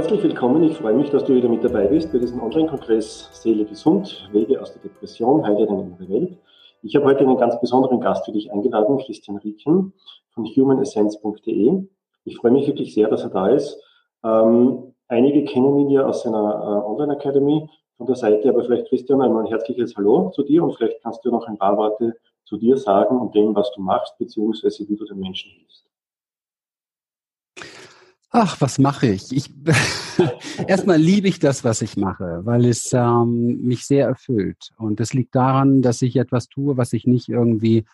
[0.00, 0.62] Herzlich willkommen.
[0.62, 4.58] Ich freue mich, dass du wieder mit dabei bist bei diesem Online-Kongress Seele gesund, Wege
[4.58, 6.38] aus der Depression, heile deine innere Welt.
[6.82, 9.92] Ich habe heute einen ganz besonderen Gast für dich eingeladen, Christian Rieken
[10.30, 11.84] von humanessence.de.
[12.24, 13.78] Ich freue mich wirklich sehr, dass er da ist.
[14.24, 18.88] Ähm, einige kennen ihn ja aus seiner äh, Online Academy von der Seite, aber vielleicht
[18.88, 22.16] Christian einmal ein herzliches Hallo zu dir und vielleicht kannst du noch ein paar Worte
[22.44, 25.89] zu dir sagen und dem, was du machst, beziehungsweise wie du den Menschen hilfst.
[28.32, 29.32] Ach, was mache ich?
[29.32, 29.52] Ich
[30.68, 34.70] erstmal liebe ich das, was ich mache, weil es ähm, mich sehr erfüllt.
[34.78, 37.84] Und das liegt daran, dass ich etwas tue, was ich nicht irgendwie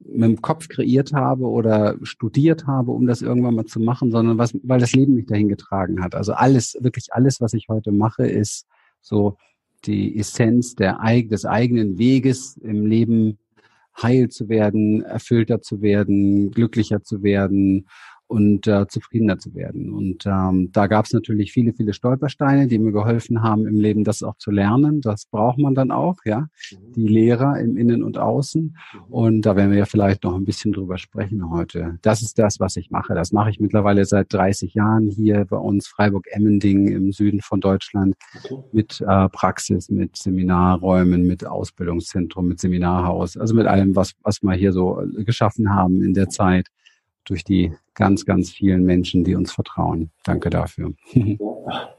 [0.00, 4.36] mit dem Kopf kreiert habe oder studiert habe, um das irgendwann mal zu machen, sondern
[4.36, 6.16] was, weil das Leben mich dahin getragen hat.
[6.16, 8.66] Also alles, wirklich alles, was ich heute mache, ist
[9.00, 9.36] so
[9.84, 13.38] die Essenz der, des eigenen Weges im Leben
[14.02, 17.86] heil zu werden, erfüllter zu werden, glücklicher zu werden
[18.26, 19.92] und äh, zufriedener zu werden.
[19.92, 24.02] Und ähm, da gab es natürlich viele, viele Stolpersteine, die mir geholfen haben, im Leben
[24.02, 25.00] das auch zu lernen.
[25.02, 26.40] Das braucht man dann auch, ja.
[26.40, 26.92] Mhm.
[26.96, 28.62] Die Lehrer im Innen und Außen.
[28.62, 29.00] Mhm.
[29.12, 31.98] Und da werden wir ja vielleicht noch ein bisschen drüber sprechen heute.
[32.02, 33.14] Das ist das, was ich mache.
[33.14, 38.14] Das mache ich mittlerweile seit 30 Jahren hier bei uns Freiburg-Emmending im Süden von Deutschland
[38.72, 44.54] mit äh, Praxis, mit Seminarräumen, mit Ausbildungszentrum, mit Seminarhaus, also mit allem, was, was wir
[44.54, 46.68] hier so geschaffen haben in der Zeit
[47.24, 50.10] durch die ganz, ganz vielen Menschen, die uns vertrauen.
[50.24, 50.92] Danke dafür.
[51.66, 51.94] Ja.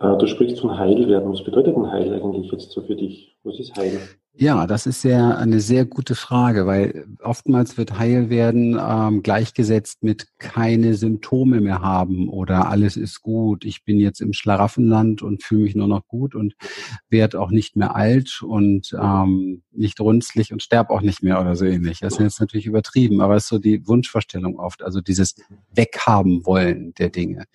[0.00, 1.32] Äh, du sprichst von Heilwerden.
[1.32, 3.36] Was bedeutet ein Heil eigentlich jetzt so für dich?
[3.42, 4.00] Was ist Heil?
[4.40, 10.28] Ja, das ist sehr eine sehr gute Frage, weil oftmals wird Heilwerden ähm, gleichgesetzt mit
[10.38, 13.64] keine Symptome mehr haben oder alles ist gut.
[13.64, 16.54] Ich bin jetzt im Schlaraffenland und fühle mich nur noch gut und
[17.10, 21.56] werde auch nicht mehr alt und ähm, nicht runzlig und sterbe auch nicht mehr oder
[21.56, 21.98] so ähnlich.
[21.98, 25.34] Das ist jetzt natürlich übertrieben, aber es ist so die Wunschvorstellung oft, also dieses
[25.74, 27.46] Weghaben wollen der Dinge.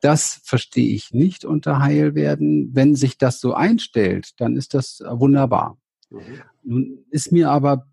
[0.00, 2.70] Das verstehe ich nicht unter Heilwerden.
[2.72, 5.76] Wenn sich das so einstellt, dann ist das wunderbar.
[6.10, 6.20] Mhm.
[6.62, 7.86] Nun ist mir aber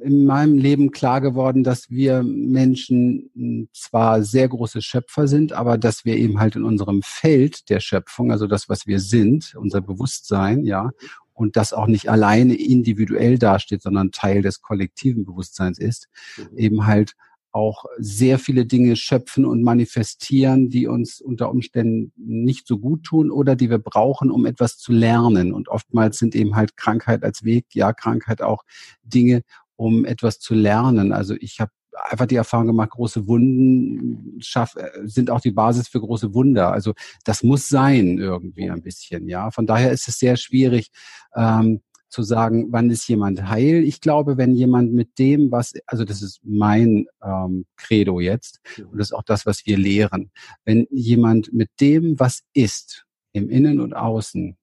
[0.00, 5.76] in meinem Leben klar geworden, dass wir Menschen hm, zwar sehr große Schöpfer sind, aber
[5.76, 9.80] dass wir eben halt in unserem Feld der Schöpfung, also das, was wir sind, unser
[9.80, 10.90] Bewusstsein, ja,
[11.32, 16.58] und das auch nicht alleine individuell dasteht, sondern Teil des kollektiven Bewusstseins ist, mhm.
[16.58, 17.14] eben halt
[17.54, 23.30] auch sehr viele Dinge schöpfen und manifestieren, die uns unter Umständen nicht so gut tun
[23.30, 25.52] oder die wir brauchen, um etwas zu lernen.
[25.52, 28.64] Und oftmals sind eben halt Krankheit als Weg, ja, Krankheit auch
[29.04, 29.42] Dinge,
[29.76, 31.12] um etwas zu lernen.
[31.12, 31.70] Also ich habe
[32.10, 36.72] einfach die Erfahrung gemacht, große Wunden schaff, äh, sind auch die Basis für große Wunder.
[36.72, 36.92] Also
[37.24, 39.52] das muss sein irgendwie ein bisschen, ja.
[39.52, 40.90] Von daher ist es sehr schwierig,
[41.36, 41.82] ähm,
[42.14, 43.82] zu sagen, wann ist jemand heil.
[43.82, 48.98] Ich glaube, wenn jemand mit dem, was, also das ist mein ähm, Credo jetzt, und
[48.98, 50.30] das ist auch das, was wir lehren,
[50.64, 54.56] wenn jemand mit dem, was ist, im Innen und Außen,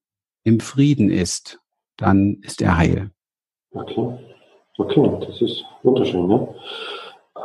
[0.45, 1.59] im Frieden ist,
[1.97, 3.11] dann ist er heil.
[3.71, 4.17] Okay,
[4.77, 6.29] okay, das ist wunderschön.
[6.31, 6.47] Ja?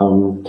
[0.01, 0.45] Ähm,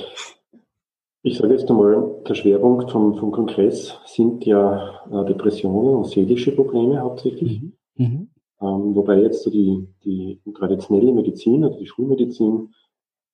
[1.23, 6.51] ich sage jetzt einmal, der Schwerpunkt vom, vom Kongress sind ja äh, Depressionen und seelische
[6.51, 7.59] Probleme hauptsächlich.
[7.59, 7.73] Mhm.
[7.95, 8.29] Mhm.
[8.61, 12.73] Ähm, wobei jetzt so die, die traditionelle Medizin, also die Schulmedizin,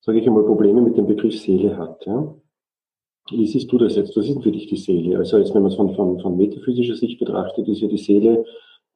[0.01, 2.06] sage ich einmal, Probleme mit dem Begriff Seele hat.
[2.06, 2.35] Ja?
[3.29, 4.17] Wie siehst du das jetzt?
[4.17, 5.17] Was ist denn für dich die Seele?
[5.17, 8.45] Also jetzt, wenn man es von, von, von metaphysischer Sicht betrachtet, ist ja die Seele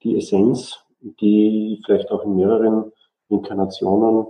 [0.03, 0.77] die Essenz,
[1.21, 2.91] die vielleicht auch in mehreren
[3.29, 4.27] Inkarnationen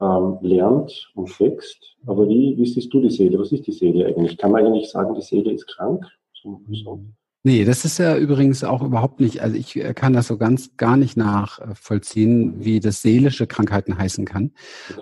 [0.00, 1.96] ähm, lernt und wächst.
[2.06, 3.38] Aber wie, wie siehst du die Seele?
[3.38, 4.36] Was ist die Seele eigentlich?
[4.38, 6.04] Kann man eigentlich sagen, die Seele ist krank?
[6.32, 7.00] So, so.
[7.46, 10.78] Nee, das ist ja übrigens auch überhaupt nicht, also ich äh, kann das so ganz
[10.78, 14.52] gar nicht nachvollziehen, wie das seelische Krankheiten heißen kann.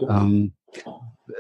[0.08, 0.54] Ähm,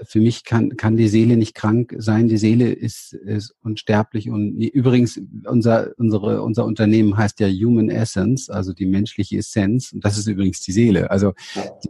[0.04, 2.28] für mich kann, kann die Seele nicht krank sein.
[2.28, 8.48] Die Seele ist, ist unsterblich und übrigens unser, unsere, unser Unternehmen heißt ja Human Essence,
[8.48, 9.92] also die menschliche Essenz.
[9.92, 11.10] Und das ist übrigens die Seele.
[11.10, 11.32] Also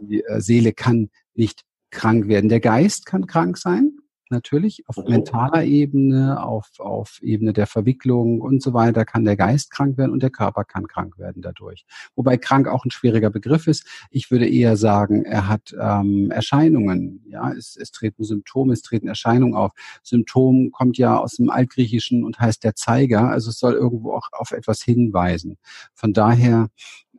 [0.01, 2.49] die äh, Seele kann nicht krank werden.
[2.49, 3.91] Der Geist kann krank sein
[4.33, 4.83] natürlich.
[4.87, 9.97] Auf mentaler Ebene, auf, auf Ebene der Verwicklung und so weiter kann der Geist krank
[9.97, 11.85] werden und der Körper kann krank werden dadurch.
[12.15, 13.87] Wobei krank auch ein schwieriger Begriff ist.
[14.09, 17.23] Ich würde eher sagen, er hat ähm, Erscheinungen.
[17.29, 19.71] Ja, es, es treten Symptome, es treten Erscheinungen auf.
[20.03, 23.29] Symptom kommt ja aus dem Altgriechischen und heißt der Zeiger.
[23.29, 25.57] Also es soll irgendwo auch auf etwas hinweisen.
[25.93, 26.67] Von daher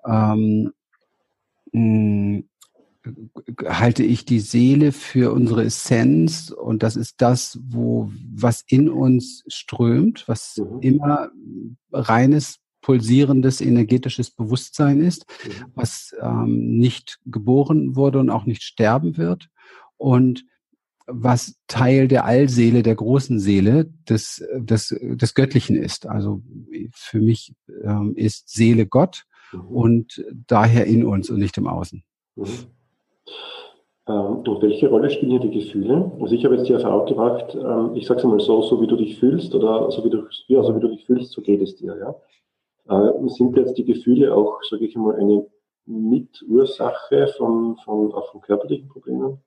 [0.06, 0.72] ähm,
[1.72, 2.42] mh,
[3.66, 9.44] halte ich die Seele für unsere Essenz und das ist das, wo was in uns
[9.48, 10.80] strömt, was mhm.
[10.80, 11.30] immer
[11.92, 15.64] reines pulsierendes energetisches Bewusstsein ist, mhm.
[15.74, 19.48] was ähm, nicht geboren wurde und auch nicht sterben wird
[19.96, 20.44] und
[21.06, 26.06] was Teil der Allseele, der großen Seele des, des, des Göttlichen ist.
[26.06, 26.42] Also
[26.92, 29.60] für mich ähm, ist Seele Gott mhm.
[29.60, 32.02] und daher in uns und nicht im Außen.
[32.36, 32.46] Mhm.
[34.06, 36.12] Ähm, und welche Rolle spielen hier die Gefühle?
[36.20, 38.86] Also ich habe jetzt die Erfahrung gemacht, ähm, ich sage es einmal so, so wie
[38.86, 41.62] du dich fühlst oder so wie du, ja, so wie du dich fühlst, so geht
[41.62, 41.96] es dir.
[41.96, 43.08] Ja?
[43.08, 45.46] Äh, sind jetzt die Gefühle auch, sage ich einmal, eine
[45.86, 49.42] Mitursache von, von, auch von körperlichen Problemen?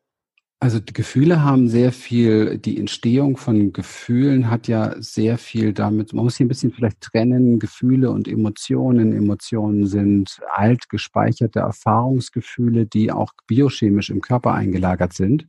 [0.59, 6.13] Also die Gefühle haben sehr viel, die Entstehung von Gefühlen hat ja sehr viel damit,
[6.13, 9.13] man muss hier ein bisschen vielleicht trennen, Gefühle und Emotionen.
[9.13, 15.47] Emotionen sind alt gespeicherte Erfahrungsgefühle, die auch biochemisch im Körper eingelagert sind,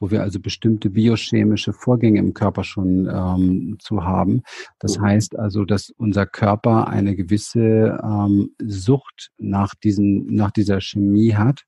[0.00, 4.40] wo wir also bestimmte biochemische Vorgänge im Körper schon ähm, zu haben.
[4.78, 11.34] Das heißt also, dass unser Körper eine gewisse ähm, Sucht nach, diesen, nach dieser Chemie
[11.34, 11.66] hat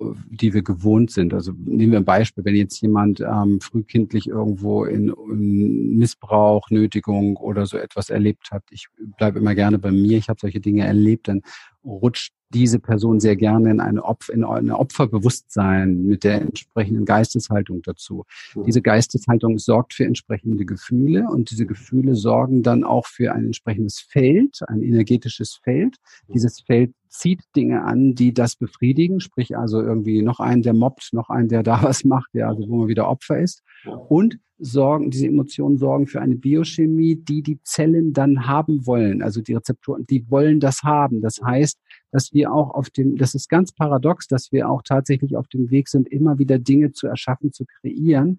[0.00, 1.34] die wir gewohnt sind.
[1.34, 7.36] Also nehmen wir ein Beispiel, wenn jetzt jemand ähm, frühkindlich irgendwo in, in Missbrauch, Nötigung
[7.36, 8.86] oder so etwas erlebt hat, ich
[9.16, 11.42] bleibe immer gerne bei mir, ich habe solche Dinge erlebt, dann
[11.84, 17.82] rutscht diese Person sehr gerne in eine, Opfer, in eine Opferbewusstsein mit der entsprechenden Geisteshaltung
[17.82, 18.24] dazu.
[18.54, 18.64] Mhm.
[18.64, 24.00] Diese Geisteshaltung sorgt für entsprechende Gefühle und diese Gefühle sorgen dann auch für ein entsprechendes
[24.00, 25.96] Feld, ein energetisches Feld.
[26.32, 31.10] Dieses Feld zieht Dinge an, die das befriedigen, sprich also irgendwie noch einen, der mobbt,
[31.12, 33.62] noch einen, der da was macht, der also wo man wieder Opfer ist.
[34.08, 39.22] Und sorgen, diese Emotionen sorgen für eine Biochemie, die die Zellen dann haben wollen.
[39.22, 41.20] Also die Rezeptoren, die wollen das haben.
[41.20, 41.78] Das heißt,
[42.10, 45.70] dass wir auch auf dem, das ist ganz paradox, dass wir auch tatsächlich auf dem
[45.70, 48.38] Weg sind, immer wieder Dinge zu erschaffen, zu kreieren,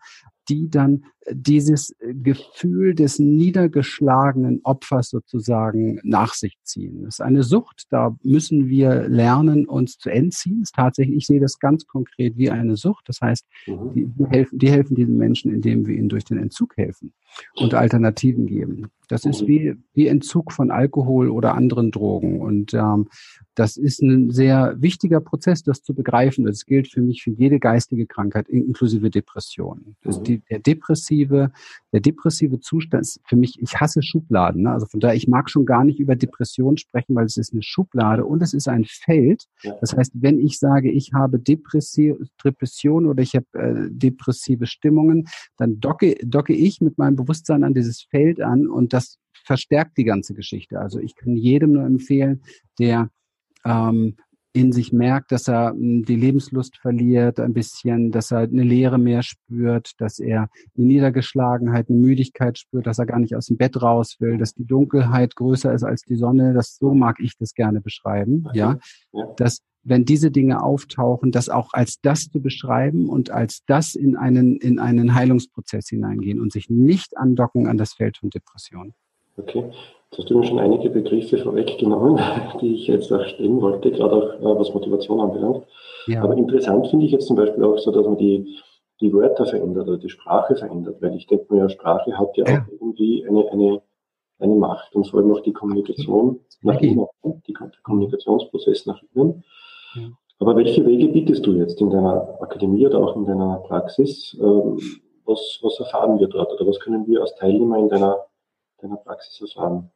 [0.49, 7.03] die dann dieses Gefühl des niedergeschlagenen Opfers sozusagen nach sich ziehen.
[7.03, 10.61] Das ist eine Sucht, da müssen wir lernen, uns zu entziehen.
[10.61, 13.07] Ist tatsächlich, ich sehe das ganz konkret wie eine Sucht.
[13.07, 13.93] Das heißt, mhm.
[13.93, 17.13] die, die, helfen, die helfen diesen Menschen, indem wir ihnen durch den Entzug helfen
[17.55, 18.87] und Alternativen geben.
[19.09, 19.47] Das ist mhm.
[19.47, 22.39] wie, wie Entzug von Alkohol oder anderen Drogen.
[22.39, 23.09] Und ähm,
[23.55, 26.45] das ist ein sehr wichtiger Prozess, das zu begreifen.
[26.45, 29.97] Das gilt für mich für jede geistige Krankheit, inklusive Depressionen.
[30.05, 31.51] Also die, der depressive,
[31.91, 34.63] der depressive Zustand ist für mich, ich hasse Schubladen.
[34.63, 34.71] Ne?
[34.71, 37.63] Also von daher, ich mag schon gar nicht über Depression sprechen, weil es ist eine
[37.63, 39.45] Schublade und es ist ein Feld.
[39.81, 45.27] Das heißt, wenn ich sage, ich habe Depression oder ich habe äh, depressive Stimmungen,
[45.57, 48.98] dann docke, docke ich mit meinem Bewusstsein an dieses Feld an und das
[49.45, 50.79] verstärkt die ganze Geschichte.
[50.79, 52.41] Also ich kann jedem nur empfehlen,
[52.77, 53.09] der
[53.65, 54.15] ähm,
[54.51, 58.97] in sich merkt, dass er hm, die Lebenslust verliert, ein bisschen, dass er eine Leere
[58.97, 63.57] mehr spürt, dass er eine Niedergeschlagenheit, eine Müdigkeit spürt, dass er gar nicht aus dem
[63.57, 66.53] Bett raus will, dass die Dunkelheit größer ist als die Sonne.
[66.53, 68.79] Das so mag ich das gerne beschreiben, ja,
[69.37, 74.15] dass wenn diese Dinge auftauchen, das auch als das zu beschreiben und als das in
[74.15, 78.93] einen in einen Heilungsprozess hineingehen und sich nicht andocken an das Feld von Depression.
[79.37, 79.63] Okay.
[80.11, 82.19] Jetzt hast du mir schon einige Begriffe vorweggenommen,
[82.61, 85.65] die ich jetzt auch stellen wollte, gerade auch äh, was Motivation anbelangt.
[86.07, 86.23] Ja.
[86.23, 88.57] Aber interessant finde ich jetzt zum Beispiel auch so, dass man die,
[89.01, 92.61] die Wörter verändert oder die Sprache verändert, weil ich denke mir, Sprache hat ja, ja.
[92.61, 93.81] auch irgendwie eine, eine,
[94.39, 96.87] eine Macht und vor allem auch die Kommunikation nach okay.
[96.87, 97.07] innen,
[97.47, 99.43] die, der Kommunikationsprozess nach innen.
[99.95, 100.09] Ja.
[100.39, 104.37] Aber welche Wege bietest du jetzt in deiner Akademie oder auch in deiner Praxis?
[104.39, 104.79] Ähm,
[105.25, 108.25] was, was erfahren wir dort oder was können wir als Teilnehmer in deiner,
[108.81, 109.91] deiner Praxis erfahren?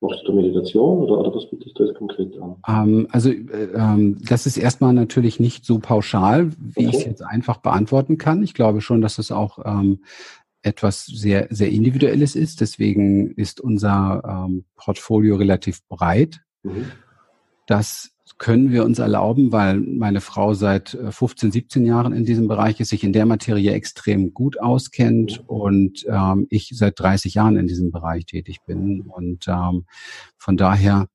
[0.00, 2.56] Machst du Meditation oder, oder was bietest du jetzt konkret an?
[2.68, 6.88] Ähm, also äh, ähm, das ist erstmal natürlich nicht so pauschal, wie okay.
[6.88, 8.42] ich es jetzt einfach beantworten kann.
[8.42, 10.00] Ich glaube schon, dass es auch ähm,
[10.62, 12.60] etwas sehr, sehr Individuelles ist.
[12.60, 16.40] Deswegen ist unser ähm, Portfolio relativ breit.
[16.62, 16.86] Mhm.
[17.66, 22.48] Das können wir uns erlauben, weil meine Frau seit 15, äh, 17 Jahren in diesem
[22.48, 27.56] Bereich ist, sich in der Materie extrem gut auskennt und ähm, ich seit 30 Jahren
[27.56, 29.02] in diesem Bereich tätig bin.
[29.02, 29.84] Und ähm,
[30.36, 31.06] von daher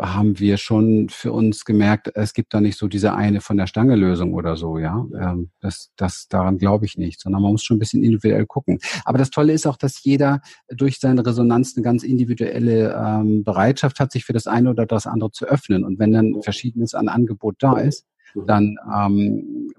[0.00, 3.66] haben wir schon für uns gemerkt, es gibt da nicht so diese eine von der
[3.66, 5.04] Stange Lösung oder so, ja.
[5.20, 8.78] Ähm, das, das, daran glaube ich nicht, sondern man muss schon ein bisschen individuell gucken.
[9.04, 14.00] Aber das Tolle ist auch, dass jeder durch seine Resonanz eine ganz individuelle ähm, Bereitschaft
[14.00, 15.84] hat, sich für das eine oder das andere zu öffnen.
[15.84, 18.06] Und wenn dann verschiedenes an Angebot da ist,
[18.46, 19.72] dann ähm,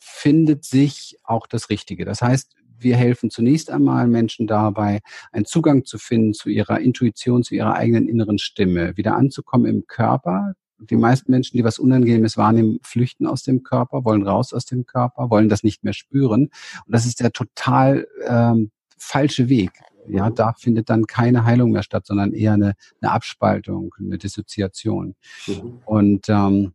[0.00, 2.04] findet sich auch das Richtige.
[2.04, 5.00] Das heißt, wir helfen zunächst einmal Menschen dabei,
[5.32, 9.86] einen Zugang zu finden zu ihrer Intuition, zu ihrer eigenen inneren Stimme, wieder anzukommen im
[9.86, 10.54] Körper.
[10.78, 14.84] Die meisten Menschen, die was Unangenehmes wahrnehmen, flüchten aus dem Körper, wollen raus aus dem
[14.84, 16.50] Körper, wollen das nicht mehr spüren.
[16.86, 19.70] Und das ist der total ähm, falsche Weg.
[20.08, 25.14] Ja, da findet dann keine Heilung mehr statt, sondern eher eine, eine Abspaltung, eine Dissoziation.
[25.46, 25.78] Mhm.
[25.84, 26.72] Und ähm,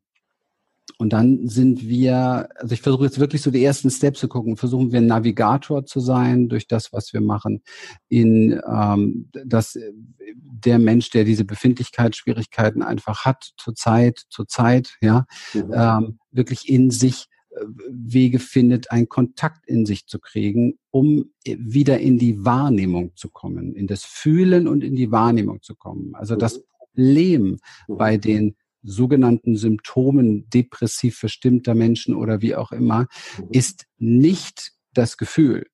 [1.00, 4.58] Und dann sind wir, also ich versuche jetzt wirklich so die ersten Steps zu gucken,
[4.58, 7.62] versuchen wir Navigator zu sein durch das, was wir machen,
[8.10, 9.78] in ähm, dass
[10.34, 15.72] der Mensch, der diese Befindlichkeitsschwierigkeiten einfach hat, zur Zeit, zur Zeit, ja, mhm.
[15.74, 22.00] ähm, wirklich in sich äh, Wege findet, einen Kontakt in sich zu kriegen, um wieder
[22.00, 26.16] in die Wahrnehmung zu kommen, in das Fühlen und in die Wahrnehmung zu kommen.
[26.16, 26.62] Also das mhm.
[26.80, 27.98] Problem mhm.
[27.98, 33.08] bei den sogenannten Symptomen depressiv verstimmter Menschen oder wie auch immer,
[33.38, 33.48] mhm.
[33.52, 35.68] ist nicht das Gefühl,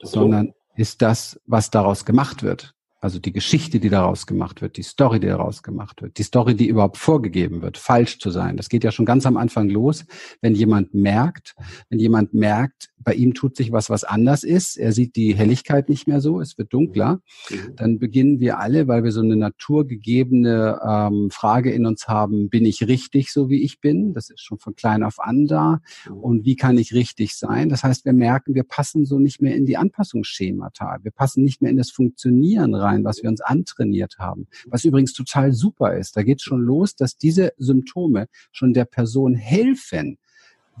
[0.00, 2.74] sondern ist das, was daraus gemacht wird.
[3.02, 6.54] Also die Geschichte, die daraus gemacht wird, die Story, die daraus gemacht wird, die Story,
[6.54, 8.58] die überhaupt vorgegeben wird, falsch zu sein.
[8.58, 10.04] Das geht ja schon ganz am Anfang los,
[10.42, 11.54] wenn jemand merkt,
[11.88, 14.76] wenn jemand merkt, bei ihm tut sich was, was anders ist.
[14.76, 17.20] Er sieht die Helligkeit nicht mehr so, es wird dunkler.
[17.50, 17.76] Mhm.
[17.76, 22.66] Dann beginnen wir alle, weil wir so eine naturgegebene ähm, Frage in uns haben, bin
[22.66, 24.12] ich richtig, so wie ich bin?
[24.12, 25.80] Das ist schon von klein auf an da.
[26.08, 26.16] Mhm.
[26.18, 27.68] Und wie kann ich richtig sein?
[27.68, 30.98] Das heißt, wir merken, wir passen so nicht mehr in die Anpassungsschemata.
[31.02, 34.46] Wir passen nicht mehr in das Funktionieren rein, was wir uns antrainiert haben.
[34.66, 36.16] Was übrigens total super ist.
[36.16, 40.18] Da geht schon los, dass diese Symptome schon der Person helfen,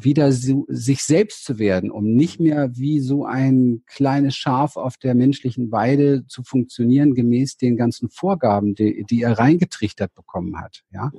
[0.02, 4.96] wieder so, sich selbst zu werden, um nicht mehr wie so ein kleines Schaf auf
[4.96, 10.82] der menschlichen Weide zu funktionieren, gemäß den ganzen Vorgaben, die, die er reingetrichtert bekommen hat.
[10.92, 11.10] Ja,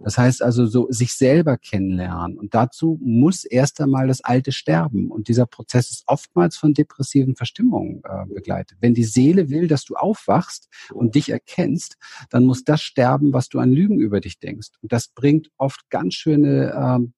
[0.00, 5.10] das heißt also so sich selber kennenlernen und dazu muss erst einmal das Alte sterben
[5.10, 8.78] und dieser Prozess ist oftmals von depressiven Verstimmungen äh, begleitet.
[8.80, 11.96] Wenn die Seele will, dass du aufwachst und dich erkennst,
[12.30, 14.68] dann muss das sterben, was du an Lügen über dich denkst.
[14.82, 17.17] Und das bringt oft ganz schöne äh,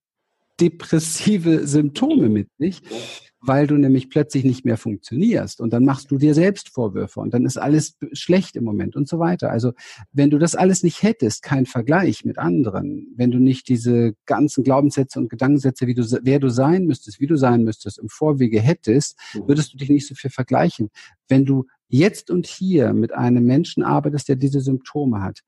[0.61, 2.83] depressive Symptome mit sich,
[3.43, 7.33] weil du nämlich plötzlich nicht mehr funktionierst und dann machst du dir selbst Vorwürfe und
[7.33, 9.51] dann ist alles schlecht im Moment und so weiter.
[9.51, 9.73] Also
[10.13, 14.63] wenn du das alles nicht hättest, kein Vergleich mit anderen, wenn du nicht diese ganzen
[14.63, 18.61] Glaubenssätze und Gedankensätze, wie du, wer du sein müsstest, wie du sein müsstest, im Vorwege
[18.61, 19.49] hättest, mhm.
[19.49, 20.91] würdest du dich nicht so viel vergleichen.
[21.29, 25.41] Wenn du jetzt und hier mit einem Menschen arbeitest, der diese Symptome hat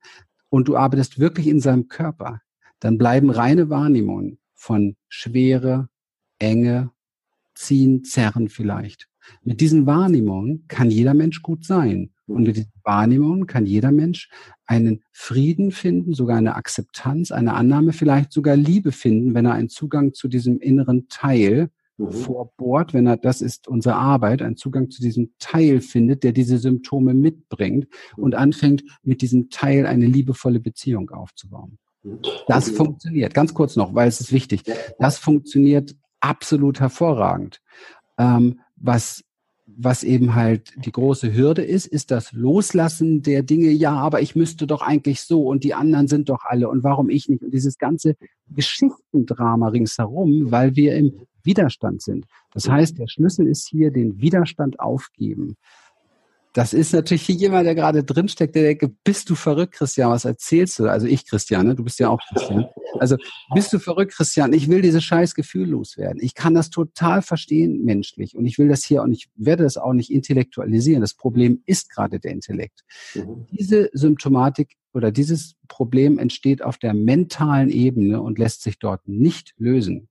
[0.49, 2.39] und du arbeitest wirklich in seinem Körper,
[2.79, 5.89] dann bleiben reine Wahrnehmungen von Schwere,
[6.39, 6.91] Enge,
[7.53, 9.09] Ziehen, Zerren vielleicht.
[9.43, 12.11] Mit diesen Wahrnehmungen kann jeder Mensch gut sein.
[12.27, 14.29] Und mit diesen Wahrnehmungen kann jeder Mensch
[14.65, 19.67] einen Frieden finden, sogar eine Akzeptanz, eine Annahme, vielleicht sogar Liebe finden, wenn er einen
[19.67, 22.11] Zugang zu diesem inneren Teil mhm.
[22.11, 26.57] vorbohrt, wenn er, das ist unsere Arbeit, einen Zugang zu diesem Teil findet, der diese
[26.57, 31.79] Symptome mitbringt und anfängt, mit diesem Teil eine liebevolle Beziehung aufzubauen.
[32.47, 32.75] Das okay.
[32.75, 33.33] funktioniert.
[33.33, 34.63] Ganz kurz noch, weil es ist wichtig.
[34.99, 37.61] Das funktioniert absolut hervorragend.
[38.17, 39.23] Ähm, was
[39.75, 43.69] was eben halt die große Hürde ist, ist das Loslassen der Dinge.
[43.69, 47.09] Ja, aber ich müsste doch eigentlich so und die anderen sind doch alle und warum
[47.09, 47.43] ich nicht?
[47.43, 48.15] Und dieses ganze
[48.49, 52.25] Geschichtendrama ringsherum, weil wir im Widerstand sind.
[52.53, 55.55] Das heißt, der Schlüssel ist hier den Widerstand aufgeben.
[56.53, 60.23] Das ist natürlich hier jemand, der gerade drinsteckt, der denkt, bist du verrückt, Christian, was
[60.23, 60.85] erzählst du?
[60.85, 61.75] Also ich, Christian, ne?
[61.75, 62.67] du bist ja auch Christian.
[62.99, 63.17] Also
[63.55, 64.53] bist du verrückt, Christian?
[64.53, 66.19] Ich will dieses scheiß Gefühl loswerden.
[66.21, 69.77] Ich kann das total verstehen menschlich und ich will das hier und ich werde das
[69.77, 71.01] auch nicht intellektualisieren.
[71.01, 72.81] Das Problem ist gerade der Intellekt.
[73.15, 73.47] Mhm.
[73.51, 79.53] Diese Symptomatik oder dieses Problem entsteht auf der mentalen Ebene und lässt sich dort nicht
[79.57, 80.07] lösen.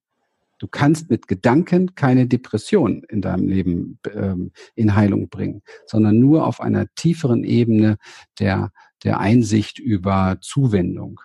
[0.62, 6.46] Du kannst mit Gedanken keine Depression in deinem Leben ähm, in Heilung bringen, sondern nur
[6.46, 7.96] auf einer tieferen Ebene
[8.38, 8.70] der,
[9.02, 11.18] der Einsicht über Zuwendung,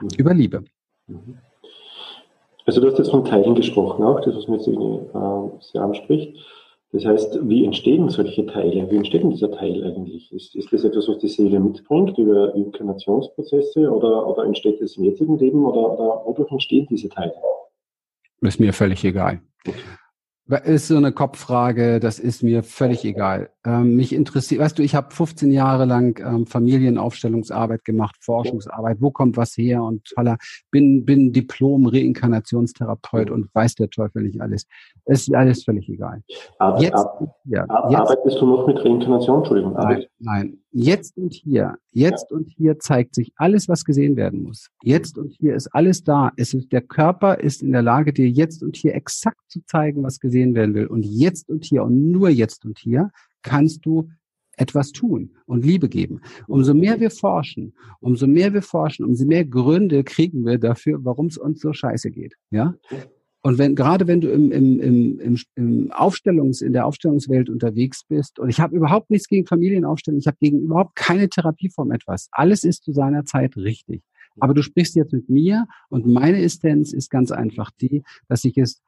[0.00, 0.08] mhm.
[0.18, 0.62] über Liebe.
[1.08, 1.38] Mhm.
[2.64, 6.36] Also du hast jetzt von Teilen gesprochen auch, das was mir jetzt äh, sehr anspricht.
[6.92, 8.88] Das heißt, wie entstehen solche Teile?
[8.88, 10.32] Wie entsteht denn dieser Teil eigentlich?
[10.32, 15.02] Ist, ist das etwas, was die Seele mitbringt über Inkarnationsprozesse oder, oder entsteht es im
[15.02, 17.34] jetzigen Leben oder, oder wodurch entstehen diese Teile?
[18.40, 19.40] Ist mir völlig egal.
[20.64, 23.50] Ist so eine Kopffrage, das ist mir völlig egal.
[23.64, 29.10] Ähm, mich interessiert, weißt du, ich habe 15 Jahre lang ähm, Familienaufstellungsarbeit gemacht, Forschungsarbeit, wo
[29.10, 30.36] kommt was her und toller,
[30.70, 34.68] bin, bin Diplom-Reinkarnationstherapeut und weiß der Teufel nicht alles.
[35.04, 36.22] Es ist alles völlig egal.
[36.60, 37.04] Aber, jetzt,
[37.46, 39.38] ja, jetzt, arbeitest du noch mit Reinkarnation?
[39.38, 39.72] Entschuldigung.
[39.72, 40.58] Nein, nein.
[40.78, 44.68] Jetzt und hier, jetzt und hier zeigt sich alles, was gesehen werden muss.
[44.82, 46.32] Jetzt und hier ist alles da.
[46.36, 50.02] Es ist, der Körper ist in der Lage, dir jetzt und hier exakt zu zeigen,
[50.02, 50.86] was gesehen werden will.
[50.86, 54.10] Und jetzt und hier und nur jetzt und hier kannst du
[54.58, 56.20] etwas tun und Liebe geben.
[56.46, 61.28] Umso mehr wir forschen, umso mehr wir forschen, umso mehr Gründe kriegen wir dafür, warum
[61.28, 62.34] es uns so scheiße geht.
[62.50, 62.74] Ja?
[63.46, 68.02] Und wenn, gerade wenn du im, im, im, im, im Aufstellungs, in der Aufstellungswelt unterwegs
[68.02, 72.26] bist, und ich habe überhaupt nichts gegen Familienaufstellung, ich habe gegen überhaupt keine Therapieform etwas.
[72.32, 74.02] Alles ist zu seiner Zeit richtig.
[74.40, 78.58] Aber du sprichst jetzt mit mir und meine Essenz ist ganz einfach die, dass ich
[78.58, 78.82] es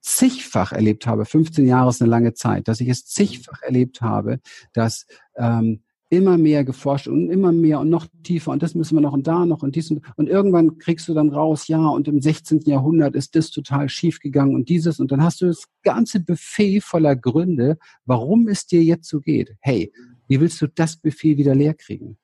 [0.00, 4.38] zigfach erlebt habe, 15 Jahre ist eine lange Zeit, dass ich es zigfach erlebt habe,
[4.72, 5.04] dass
[5.36, 9.12] ähm, immer mehr geforscht und immer mehr und noch tiefer und das müssen wir noch
[9.12, 12.20] und da noch und dies und, und irgendwann kriegst du dann raus, ja, und im
[12.20, 12.60] 16.
[12.66, 16.80] Jahrhundert ist das total schief gegangen und dieses und dann hast du das ganze Buffet
[16.80, 19.54] voller Gründe, warum es dir jetzt so geht.
[19.60, 19.92] Hey,
[20.26, 22.16] wie willst du das Buffet wieder leer kriegen?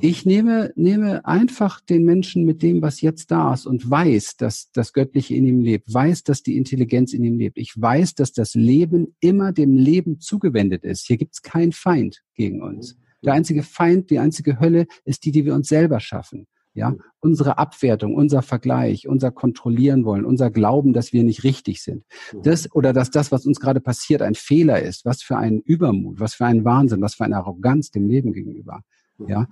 [0.00, 4.70] Ich nehme, nehme einfach den Menschen mit dem, was jetzt da ist und weiß, dass
[4.72, 7.58] das Göttliche in ihm lebt, weiß, dass die Intelligenz in ihm lebt.
[7.58, 11.06] Ich weiß, dass das Leben immer dem Leben zugewendet ist.
[11.06, 12.96] Hier gibt's keinen Feind gegen uns.
[13.24, 16.46] Der einzige Feind, die einzige Hölle ist die, die wir uns selber schaffen.
[16.72, 22.04] Ja, unsere Abwertung, unser Vergleich, unser Kontrollieren wollen, unser Glauben, dass wir nicht richtig sind.
[22.44, 25.04] Das oder dass das, was uns gerade passiert, ein Fehler ist.
[25.04, 28.82] Was für ein Übermut, was für ein Wahnsinn, was für eine Arroganz dem Leben gegenüber.
[29.26, 29.48] Ja,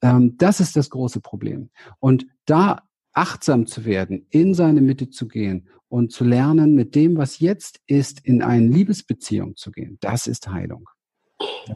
[0.00, 1.70] ähm, das ist das große Problem.
[1.98, 7.16] Und da achtsam zu werden, in seine Mitte zu gehen und zu lernen, mit dem,
[7.16, 10.88] was jetzt ist, in eine Liebesbeziehung zu gehen, das ist Heilung.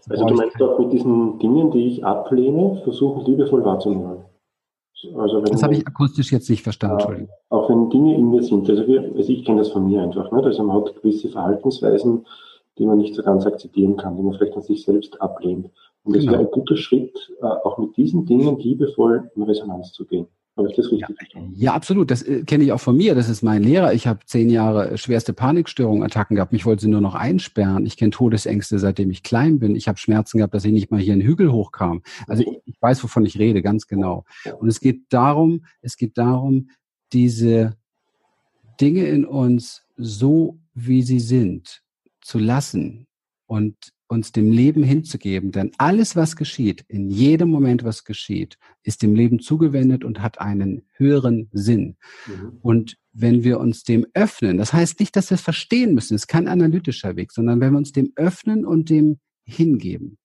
[0.09, 4.25] Also du meinst auch mit diesen Dingen, die ich ablehne, versuchen liebevoll wahrzunehmen.
[5.17, 7.31] Also das habe ich akustisch jetzt nicht verstanden, Entschuldigung.
[7.51, 10.31] Auch wenn Dinge in mir sind, also, wir, also ich kenne das von mir einfach,
[10.31, 10.43] ne?
[10.43, 12.25] also man hat gewisse Verhaltensweisen,
[12.79, 15.71] die man nicht so ganz akzeptieren kann, die man vielleicht an sich selbst ablehnt.
[16.05, 16.33] Und es genau.
[16.33, 20.27] wäre ein guter Schritt, äh, auch mit diesen Dingen liebevoll in Resonanz zu gehen.
[20.57, 21.41] Habe ich das richtig ja?
[21.57, 22.11] Ja, absolut.
[22.11, 23.15] Das äh, kenne ich auch von mir.
[23.15, 23.93] Das ist mein Lehrer.
[23.93, 26.53] Ich habe zehn Jahre schwerste Panikstörungen, Attacken gehabt.
[26.53, 27.87] Mich wollte sie nur noch einsperren.
[27.87, 29.75] Ich kenne Todesängste, seitdem ich klein bin.
[29.75, 32.03] Ich habe Schmerzen gehabt, dass ich nicht mal hier einen Hügel hochkam.
[32.29, 34.25] Also ich, ich weiß, wovon ich rede, ganz genau.
[34.61, 36.71] Und es geht darum, es geht darum,
[37.13, 37.77] diese
[38.81, 41.83] Dinge in uns so, wie sie sind,
[42.21, 43.07] zu lassen
[43.47, 45.51] und uns dem Leben hinzugeben.
[45.51, 50.41] Denn alles, was geschieht, in jedem Moment, was geschieht, ist dem Leben zugewendet und hat
[50.41, 51.97] einen höheren Sinn.
[52.27, 52.59] Mhm.
[52.61, 56.23] Und wenn wir uns dem öffnen, das heißt nicht, dass wir es verstehen müssen, es
[56.23, 60.19] ist kein analytischer Weg, sondern wenn wir uns dem öffnen und dem hingeben.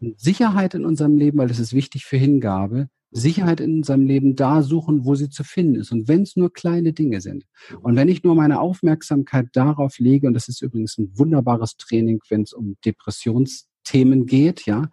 [0.00, 0.14] Mhm.
[0.16, 4.62] Sicherheit in unserem Leben, weil das ist wichtig für Hingabe, Sicherheit in unserem Leben da
[4.62, 5.92] suchen, wo sie zu finden ist.
[5.92, 7.44] Und wenn es nur kleine Dinge sind.
[7.80, 12.20] Und wenn ich nur meine Aufmerksamkeit darauf lege, und das ist übrigens ein wunderbares Training,
[12.28, 14.88] wenn es um Depressions Themen geht, ja.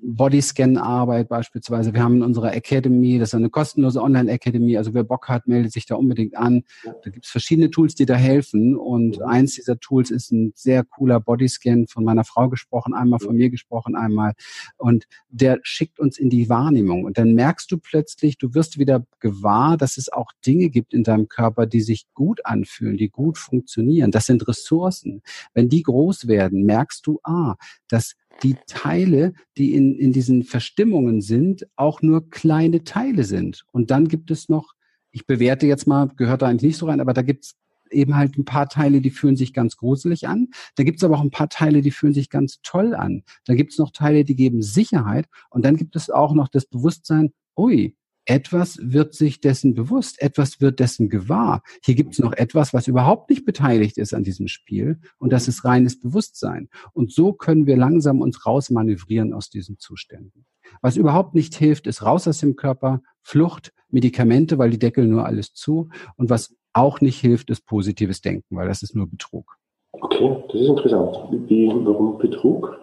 [0.00, 1.92] Bodyscan-Arbeit beispielsweise.
[1.92, 5.72] Wir haben in unserer Academy, das ist eine kostenlose Online-Academy, also wer Bock hat, meldet
[5.72, 6.62] sich da unbedingt an.
[6.84, 10.84] Da gibt es verschiedene Tools, die da helfen und eins dieser Tools ist ein sehr
[10.84, 14.34] cooler Bodyscan von meiner Frau gesprochen, einmal von mir gesprochen, einmal
[14.76, 19.04] und der schickt uns in die Wahrnehmung und dann merkst du plötzlich, du wirst wieder
[19.20, 23.38] gewahr, dass es auch Dinge gibt in deinem Körper, die sich gut anfühlen, die gut
[23.38, 24.10] funktionieren.
[24.10, 25.22] Das sind Ressourcen.
[25.52, 27.56] Wenn die groß werden, merkst du, ah,
[27.96, 33.64] dass die Teile, die in, in diesen Verstimmungen sind, auch nur kleine Teile sind.
[33.72, 34.74] Und dann gibt es noch,
[35.12, 37.56] ich bewerte jetzt mal, gehört da eigentlich nicht so rein, aber da gibt es
[37.90, 40.48] eben halt ein paar Teile, die fühlen sich ganz gruselig an.
[40.74, 43.22] Da gibt es aber auch ein paar Teile, die fühlen sich ganz toll an.
[43.46, 45.26] Da gibt es noch Teile, die geben Sicherheit.
[45.48, 50.60] Und dann gibt es auch noch das Bewusstsein, ui, etwas wird sich dessen bewusst, etwas
[50.60, 51.62] wird dessen gewahr.
[51.82, 55.48] Hier gibt es noch etwas, was überhaupt nicht beteiligt ist an diesem Spiel und das
[55.48, 56.68] ist reines Bewusstsein.
[56.92, 60.44] Und so können wir langsam uns rausmanövrieren aus diesen Zuständen.
[60.82, 65.24] Was überhaupt nicht hilft, ist raus aus dem Körper, Flucht, Medikamente, weil die deckeln nur
[65.24, 65.88] alles zu.
[66.16, 69.56] Und was auch nicht hilft, ist positives Denken, weil das ist nur Betrug.
[69.92, 71.16] Okay, das ist interessant.
[71.48, 72.78] Wie, warum Betrug?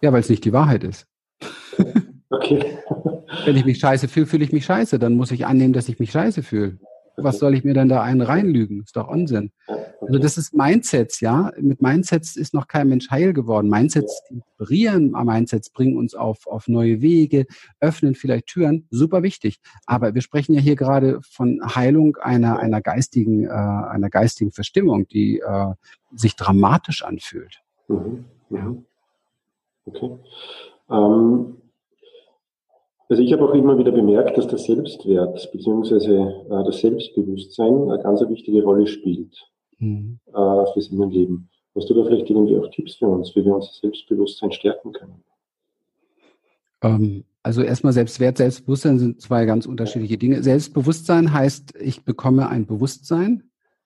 [0.00, 1.06] Ja, weil es nicht die Wahrheit ist.
[2.30, 2.78] Okay.
[3.44, 4.98] Wenn ich mich scheiße fühle, fühle ich mich scheiße.
[4.98, 6.78] Dann muss ich annehmen, dass ich mich scheiße fühle.
[7.20, 8.82] Was soll ich mir denn da einen reinlügen?
[8.84, 9.50] Ist doch Unsinn.
[10.00, 11.50] Also das ist Mindsets, ja.
[11.60, 13.68] Mit Mindsets ist noch kein Mensch heil geworden.
[13.68, 17.46] Mindsets inspirieren, Mindsets bringen uns auf, auf neue Wege,
[17.80, 18.86] öffnen vielleicht Türen.
[18.90, 19.58] Super wichtig.
[19.86, 25.08] Aber wir sprechen ja hier gerade von Heilung einer, einer geistigen, äh, einer geistigen Verstimmung,
[25.08, 25.74] die äh,
[26.14, 27.62] sich dramatisch anfühlt.
[27.88, 28.24] Mhm.
[28.48, 28.84] Mhm.
[29.86, 30.18] Okay.
[30.90, 31.56] Ähm
[33.08, 36.14] also ich habe auch immer wieder bemerkt, dass der Selbstwert bzw.
[36.14, 39.36] Äh, das Selbstbewusstsein eine ganz wichtige Rolle spielt
[39.78, 40.18] mhm.
[40.26, 41.48] äh, fürs Innenleben.
[41.74, 45.22] Hast du da vielleicht irgendwie auch Tipps für uns, wie wir unser Selbstbewusstsein stärken können?
[46.82, 50.42] Ähm, also erstmal Selbstwert, Selbstbewusstsein sind zwei ganz unterschiedliche Dinge.
[50.42, 53.44] Selbstbewusstsein heißt, ich bekomme ein Bewusstsein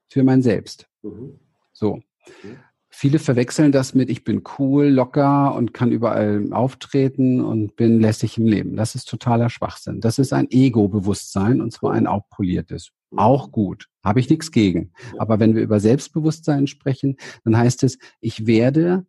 [0.09, 0.89] für mein Selbst.
[1.03, 1.39] Mhm.
[1.73, 1.97] So.
[1.97, 2.59] Mhm.
[2.95, 8.37] Viele verwechseln das mit, ich bin cool, locker und kann überall auftreten und bin lässig
[8.37, 8.77] im Leben.
[8.77, 10.01] Das ist totaler Schwachsinn.
[10.03, 12.91] Das ist ein Ego-Bewusstsein und zwar ein aufpoliertes.
[13.17, 13.89] Auch gut.
[14.05, 14.93] Habe ich nichts gegen.
[15.17, 19.07] Aber wenn wir über Selbstbewusstsein sprechen, dann heißt es, ich werde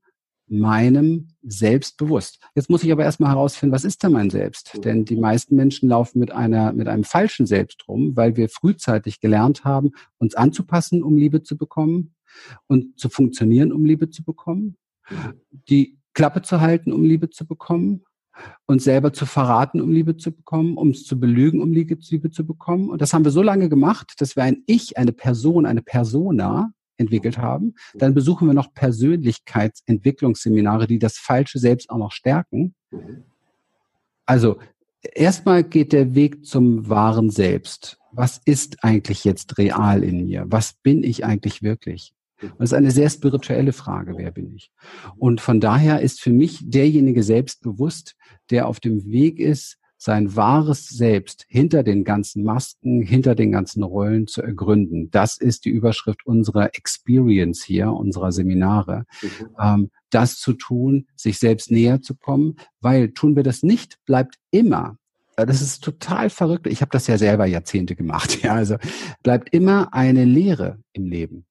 [0.47, 2.39] meinem Selbst bewusst.
[2.55, 4.79] Jetzt muss ich aber erstmal herausfinden, was ist denn mein Selbst?
[4.83, 9.19] Denn die meisten Menschen laufen mit einer, mit einem falschen Selbst rum, weil wir frühzeitig
[9.19, 12.13] gelernt haben, uns anzupassen, um Liebe zu bekommen
[12.67, 14.77] und zu funktionieren, um Liebe zu bekommen,
[15.69, 18.03] die Klappe zu halten, um Liebe zu bekommen,
[18.65, 22.45] uns selber zu verraten, um Liebe zu bekommen, um es zu belügen, um Liebe zu
[22.45, 22.89] bekommen.
[22.89, 26.73] Und das haben wir so lange gemacht, dass wir ein Ich, eine Person, eine Persona
[26.97, 27.75] entwickelt haben.
[27.93, 32.75] Dann besuchen wir noch Persönlichkeitsentwicklungsseminare, die das falsche Selbst auch noch stärken.
[34.25, 34.57] Also
[35.01, 37.97] erstmal geht der Weg zum wahren Selbst.
[38.11, 40.43] Was ist eigentlich jetzt real in mir?
[40.47, 42.13] Was bin ich eigentlich wirklich?
[42.57, 44.71] Das ist eine sehr spirituelle Frage, wer bin ich?
[45.17, 48.15] Und von daher ist für mich derjenige selbstbewusst,
[48.49, 53.83] der auf dem Weg ist, sein wahres Selbst hinter den ganzen Masken, hinter den ganzen
[53.83, 55.09] Rollen zu ergründen.
[55.11, 59.05] Das ist die Überschrift unserer Experience hier, unserer Seminare.
[59.21, 59.47] Mhm.
[59.59, 64.35] Ähm, das zu tun, sich selbst näher zu kommen, weil tun wir das nicht, bleibt
[64.51, 64.97] immer
[65.37, 66.67] äh, das ist total verrückt.
[66.67, 68.39] Ich habe das ja selber Jahrzehnte gemacht.
[68.43, 68.75] Ja, also
[69.23, 71.45] bleibt immer eine Lehre im Leben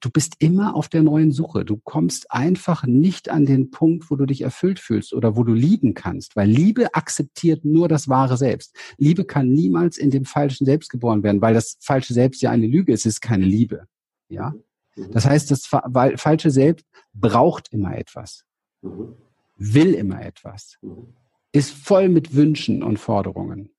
[0.00, 1.64] du bist immer auf der neuen Suche.
[1.64, 5.52] Du kommst einfach nicht an den Punkt, wo du dich erfüllt fühlst oder wo du
[5.52, 8.74] lieben kannst, weil Liebe akzeptiert nur das wahre Selbst.
[8.98, 12.66] Liebe kann niemals in dem falschen Selbst geboren werden, weil das falsche Selbst ja eine
[12.66, 13.86] Lüge ist, es ist keine Liebe.
[14.28, 14.54] Ja?
[14.96, 15.10] Mhm.
[15.12, 18.44] Das heißt, das falsche Selbst braucht immer etwas,
[18.82, 19.14] mhm.
[19.56, 21.14] will immer etwas, mhm.
[21.52, 23.70] ist voll mit Wünschen und Forderungen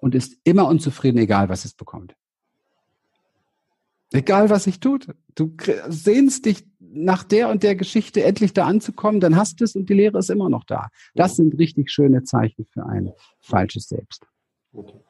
[0.00, 2.14] und ist immer unzufrieden, egal was es bekommt.
[4.14, 5.08] Egal was sich tut.
[5.34, 5.50] Du
[5.88, 9.88] sehnst dich nach der und der Geschichte endlich da anzukommen, dann hast du es und
[9.88, 10.88] die Lehre ist immer noch da.
[11.16, 14.24] Das sind richtig schöne Zeichen für ein falsches Selbst.
[14.72, 15.00] Okay.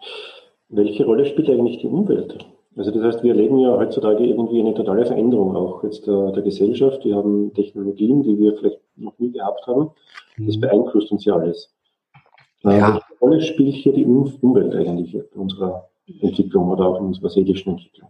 [0.70, 2.46] Welche Rolle spielt eigentlich die Umwelt?
[2.76, 6.42] Also das heißt, wir erleben ja heutzutage irgendwie eine totale Veränderung auch jetzt der, der
[6.42, 7.04] Gesellschaft.
[7.04, 9.90] Wir haben Technologien, die wir vielleicht noch nie gehabt haben.
[10.38, 10.60] Das mhm.
[10.60, 11.72] beeinflusst uns ja alles.
[12.64, 12.94] Äh, ja.
[12.94, 15.90] Welche Rolle spielt hier die Umwelt eigentlich in unserer
[16.20, 18.08] Entwicklung oder auch in unserer seelischen Entwicklung?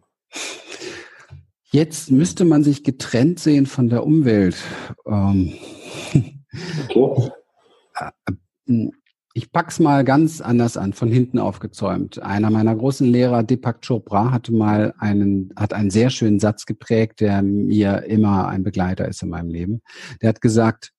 [1.75, 4.57] Jetzt müsste man sich getrennt sehen von der Umwelt.
[5.07, 5.55] Ähm,
[6.95, 7.31] okay.
[9.37, 12.23] Ich pack's mal ganz anders an, von hinten aufgezäumt.
[12.23, 17.19] Einer meiner großen Lehrer, Deepak Chopra, hatte mal einen, hat einen sehr schönen Satz geprägt,
[17.19, 19.83] der mir immer ein Begleiter ist in meinem Leben.
[20.23, 20.94] Der hat gesagt,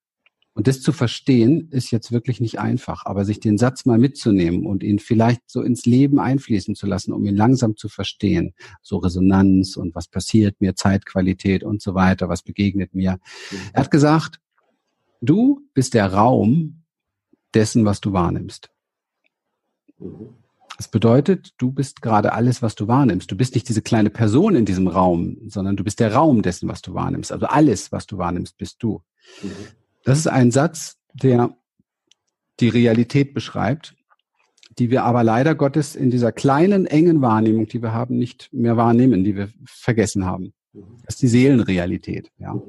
[0.56, 4.66] und das zu verstehen ist jetzt wirklich nicht einfach, aber sich den Satz mal mitzunehmen
[4.66, 8.54] und ihn vielleicht so ins Leben einfließen zu lassen, um ihn langsam zu verstehen.
[8.82, 13.20] So Resonanz und was passiert mir, Zeitqualität und so weiter, was begegnet mir.
[13.74, 14.40] Er hat gesagt,
[15.20, 16.84] du bist der Raum
[17.54, 18.70] dessen, was du wahrnimmst.
[20.78, 23.30] Das bedeutet, du bist gerade alles, was du wahrnimmst.
[23.30, 26.70] Du bist nicht diese kleine Person in diesem Raum, sondern du bist der Raum dessen,
[26.70, 27.34] was du wahrnimmst.
[27.34, 29.02] Also alles, was du wahrnimmst, bist du.
[29.44, 29.50] Mhm.
[30.06, 31.58] Das ist ein Satz, der
[32.60, 33.96] die Realität beschreibt,
[34.78, 38.78] die wir aber leider Gottes in dieser kleinen, engen Wahrnehmung, die wir haben, nicht mehr
[38.78, 40.54] wahrnehmen, die wir vergessen haben.
[41.06, 42.62] Das ist die Seelenrealität, ja.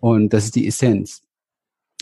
[0.00, 1.22] Und das ist die Essenz.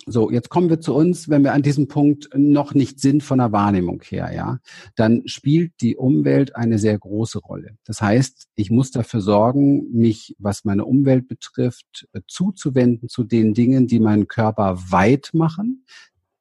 [0.09, 3.39] So, jetzt kommen wir zu uns, wenn wir an diesem Punkt noch nicht sind von
[3.39, 4.61] der Wahrnehmung her, ja,
[4.95, 7.77] dann spielt die Umwelt eine sehr große Rolle.
[7.85, 13.89] Das heißt, ich muss dafür sorgen, mich, was meine Umwelt betrifft, zuzuwenden zu den Dingen,
[13.89, 15.85] die meinen Körper weit machen,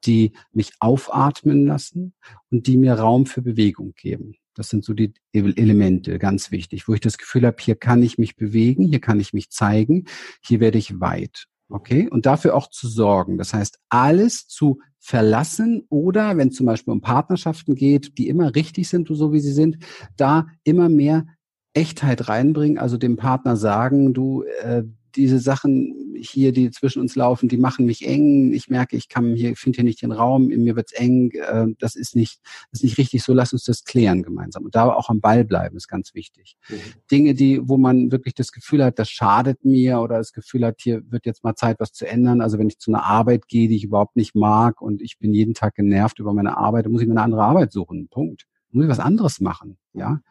[0.06, 2.14] die mich aufatmen lassen
[2.52, 4.36] und die mir Raum für Bewegung geben.
[4.54, 8.20] Das sind so die Elemente, ganz wichtig, wo ich das Gefühl habe, hier kann ich
[8.20, 10.06] mich bewegen, hier kann ich mich zeigen,
[10.44, 11.48] hier werde ich weit.
[11.70, 13.38] Okay, und dafür auch zu sorgen.
[13.38, 18.88] Das heißt, alles zu verlassen oder wenn zum Beispiel um Partnerschaften geht, die immer richtig
[18.90, 19.78] sind, so wie sie sind,
[20.16, 21.26] da immer mehr
[21.74, 24.84] Echtheit reinbringen, also dem Partner sagen, du, äh,
[25.16, 28.54] diese Sachen hier, die zwischen uns laufen, die machen mich eng.
[28.54, 31.32] Ich merke, ich kann hier, finde hier nicht den Raum, in mir wird's eng.
[31.32, 32.40] Äh, das ist nicht,
[32.72, 33.24] das ist nicht richtig.
[33.24, 34.66] So lass uns das klären gemeinsam.
[34.66, 36.56] Und da auch am Ball bleiben ist ganz wichtig.
[36.70, 36.76] Mhm.
[37.12, 40.82] Dinge, die, wo man wirklich das Gefühl hat, das schadet mir oder das Gefühl hat,
[40.82, 42.42] hier wird jetzt mal Zeit, was zu ändern.
[42.42, 45.34] Also wenn ich zu einer Arbeit gehe, die ich überhaupt nicht mag und ich bin
[45.34, 48.08] jeden Tag genervt über meine Arbeit, dann muss ich mir eine andere Arbeit suchen.
[48.10, 50.22] Punkt muss ich was anderes machen, ja.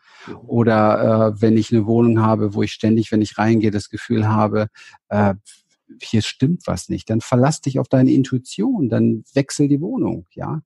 [0.47, 4.29] Oder äh, wenn ich eine Wohnung habe, wo ich ständig, wenn ich reingehe, das Gefühl
[4.29, 4.69] habe,
[5.09, 5.35] äh,
[6.01, 10.63] hier stimmt was nicht, dann verlass dich auf deine Intuition, dann wechsel die Wohnung, ja.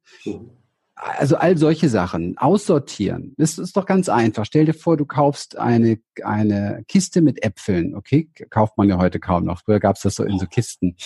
[1.00, 2.36] Also all solche Sachen.
[2.38, 3.34] Aussortieren.
[3.36, 4.44] Das ist doch ganz einfach.
[4.44, 7.94] Stell dir vor, du kaufst eine, eine Kiste mit Äpfeln.
[7.94, 9.62] Okay, kauft man ja heute kaum noch.
[9.62, 10.96] Früher gab's das so in so Kisten.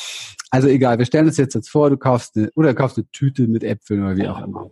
[0.50, 3.46] Also egal, wir stellen uns jetzt jetzt vor, du kaufst eine, oder kaufst eine Tüte
[3.48, 4.70] mit Äpfeln oder wie auch immer.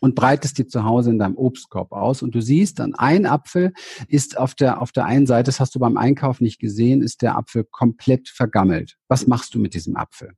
[0.00, 3.72] Und breitest die zu Hause in deinem Obstkorb aus und du siehst dann ein Apfel
[4.08, 7.22] ist auf der auf der einen Seite, das hast du beim Einkauf nicht gesehen, ist
[7.22, 8.96] der Apfel komplett vergammelt.
[9.08, 10.32] Was machst du mit diesem Apfel?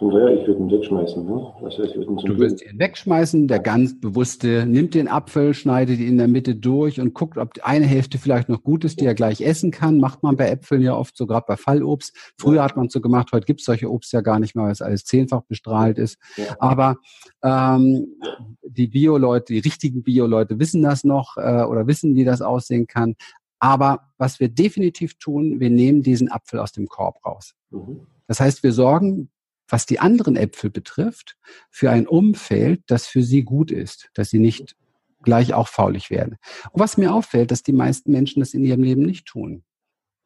[0.00, 1.24] Naja, ich würde ihn wegschmeißen.
[1.24, 1.52] Ne?
[1.62, 3.48] Also ich würde ihn du wirst ihn wegschmeißen.
[3.48, 7.52] Der ganz bewusste nimmt den Apfel, schneidet ihn in der Mitte durch und guckt, ob
[7.62, 9.98] eine Hälfte vielleicht noch gut ist, die er gleich essen kann.
[9.98, 12.16] Macht man bei Äpfeln ja oft so, gerade bei Fallobst.
[12.38, 14.72] Früher hat man so gemacht, heute gibt es solche Obst ja gar nicht mehr, weil
[14.72, 16.18] es alles zehnfach bestrahlt ist.
[16.36, 16.56] Ja.
[16.58, 16.96] Aber
[17.42, 18.16] ähm,
[18.62, 23.14] die Bio-Leute, die richtigen Bio-Leute wissen das noch äh, oder wissen, wie das aussehen kann.
[23.58, 27.54] Aber was wir definitiv tun, wir nehmen diesen Apfel aus dem Korb raus.
[27.70, 28.06] Mhm.
[28.26, 29.30] Das heißt, wir sorgen,
[29.68, 31.36] was die anderen Äpfel betrifft,
[31.70, 34.76] für ein Umfeld, das für sie gut ist, dass sie nicht
[35.22, 36.36] gleich auch faulig werden.
[36.70, 39.64] Und was mir auffällt, dass die meisten Menschen das in ihrem Leben nicht tun.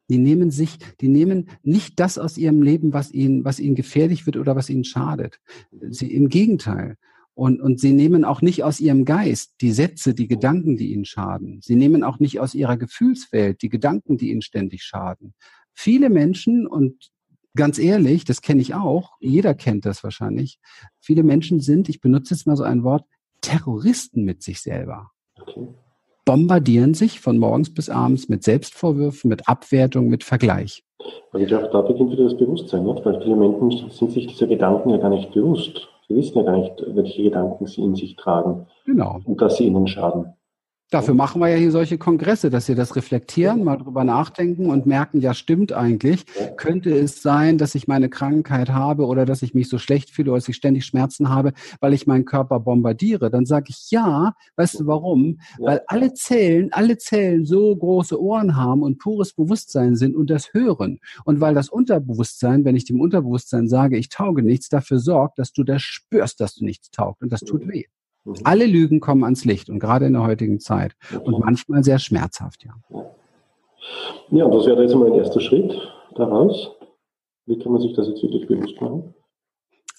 [0.09, 4.25] Die nehmen sich, die nehmen nicht das aus ihrem Leben, was ihnen, was ihnen gefährlich
[4.25, 5.39] wird oder was ihnen schadet.
[5.89, 6.97] Sie, Im Gegenteil.
[7.33, 11.05] Und, und sie nehmen auch nicht aus ihrem Geist die Sätze, die Gedanken, die ihnen
[11.05, 11.61] schaden.
[11.63, 15.33] Sie nehmen auch nicht aus ihrer Gefühlswelt die Gedanken, die ihnen ständig schaden.
[15.73, 17.09] Viele Menschen, und
[17.55, 20.59] ganz ehrlich, das kenne ich auch, jeder kennt das wahrscheinlich.
[20.99, 23.03] Viele Menschen sind, ich benutze jetzt mal so ein Wort,
[23.41, 25.11] Terroristen mit sich selber.
[25.39, 25.67] Okay.
[26.25, 30.83] Bombardieren sich von morgens bis abends mit Selbstvorwürfen, mit Abwertung, mit Vergleich.
[31.31, 33.03] Aber ich glaube, da beginnt wieder das Bewusstsein, nicht?
[33.03, 35.89] weil viele Menschen sind sich dieser Gedanken ja gar nicht bewusst.
[36.07, 38.67] Sie wissen ja gar nicht, welche Gedanken sie in sich tragen.
[38.85, 39.19] Genau.
[39.23, 40.33] Und dass sie ihnen schaden.
[40.91, 44.85] Dafür machen wir ja hier solche Kongresse, dass wir das reflektieren, mal drüber nachdenken und
[44.85, 46.25] merken, ja, stimmt eigentlich.
[46.57, 50.31] Könnte es sein, dass ich meine Krankheit habe oder dass ich mich so schlecht fühle
[50.31, 53.31] oder dass ich ständig Schmerzen habe, weil ich meinen Körper bombardiere?
[53.31, 54.35] Dann sage ich ja.
[54.57, 55.39] Weißt du warum?
[55.59, 60.53] Weil alle Zellen, alle Zellen so große Ohren haben und pures Bewusstsein sind und das
[60.53, 60.99] hören.
[61.23, 65.53] Und weil das Unterbewusstsein, wenn ich dem Unterbewusstsein sage, ich tauge nichts, dafür sorgt, dass
[65.53, 67.21] du das spürst, dass du nichts taugst.
[67.21, 67.85] Und das tut weh.
[68.23, 68.35] Mhm.
[68.43, 70.95] Alle Lügen kommen ans Licht und gerade in der heutigen Zeit.
[71.23, 72.73] Und manchmal sehr schmerzhaft, ja.
[74.29, 75.73] Ja, und das wäre jetzt mal ein erster Schritt
[76.15, 76.71] daraus.
[77.45, 79.13] Wie kann man sich das jetzt wirklich bewusst machen?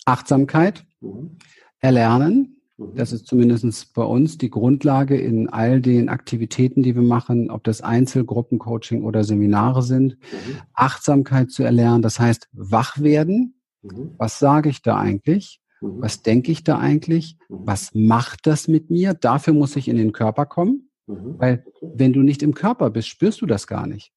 [0.04, 1.38] Achtsamkeit, mhm.
[1.80, 2.60] Erlernen.
[2.76, 2.94] Mhm.
[2.94, 7.64] Das ist zumindest bei uns die Grundlage in all den Aktivitäten, die wir machen, ob
[7.64, 10.16] das Einzelgruppen, Coaching oder Seminare sind.
[10.20, 10.58] Mhm.
[10.74, 13.60] Achtsamkeit zu erlernen, das heißt wach werden.
[13.82, 14.14] Mhm.
[14.16, 15.61] Was sage ich da eigentlich?
[15.82, 16.00] Mhm.
[16.00, 17.36] Was denke ich da eigentlich?
[17.48, 17.66] Mhm.
[17.66, 19.14] Was macht das mit mir?
[19.14, 21.34] Dafür muss ich in den Körper kommen, mhm.
[21.38, 24.12] weil wenn du nicht im Körper bist, spürst du das gar nicht.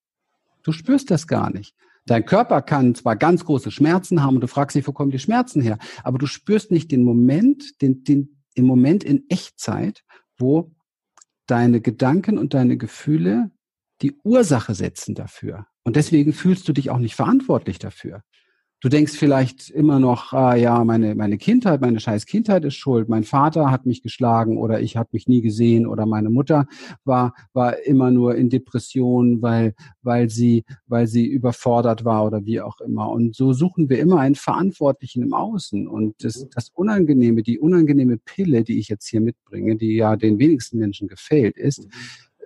[0.64, 1.76] Du spürst das gar nicht.
[2.08, 5.20] Dein Körper kann zwar ganz große Schmerzen haben und du fragst dich, wo kommen die
[5.20, 10.04] Schmerzen her, aber du spürst nicht den Moment, den, den, den Moment in Echtzeit,
[10.38, 10.72] wo
[11.48, 13.52] deine Gedanken und deine Gefühle
[14.02, 15.66] die Ursache setzen dafür.
[15.84, 18.22] Und deswegen fühlst du dich auch nicht verantwortlich dafür.
[18.86, 23.10] Du denkst vielleicht immer noch, ah, ja, meine, meine Kindheit, meine scheiß Kindheit ist schuld.
[23.10, 26.68] Mein Vater hat mich geschlagen oder ich habe mich nie gesehen oder meine Mutter
[27.04, 32.62] war, war immer nur in Depression, weil, weil sie, weil sie überfordert war oder wie
[32.62, 33.10] auch immer.
[33.10, 35.88] Und so suchen wir immer einen Verantwortlichen im Außen.
[35.88, 40.38] Und das, das Unangenehme, die unangenehme Pille, die ich jetzt hier mitbringe, die ja den
[40.38, 41.88] wenigsten Menschen gefällt, ist,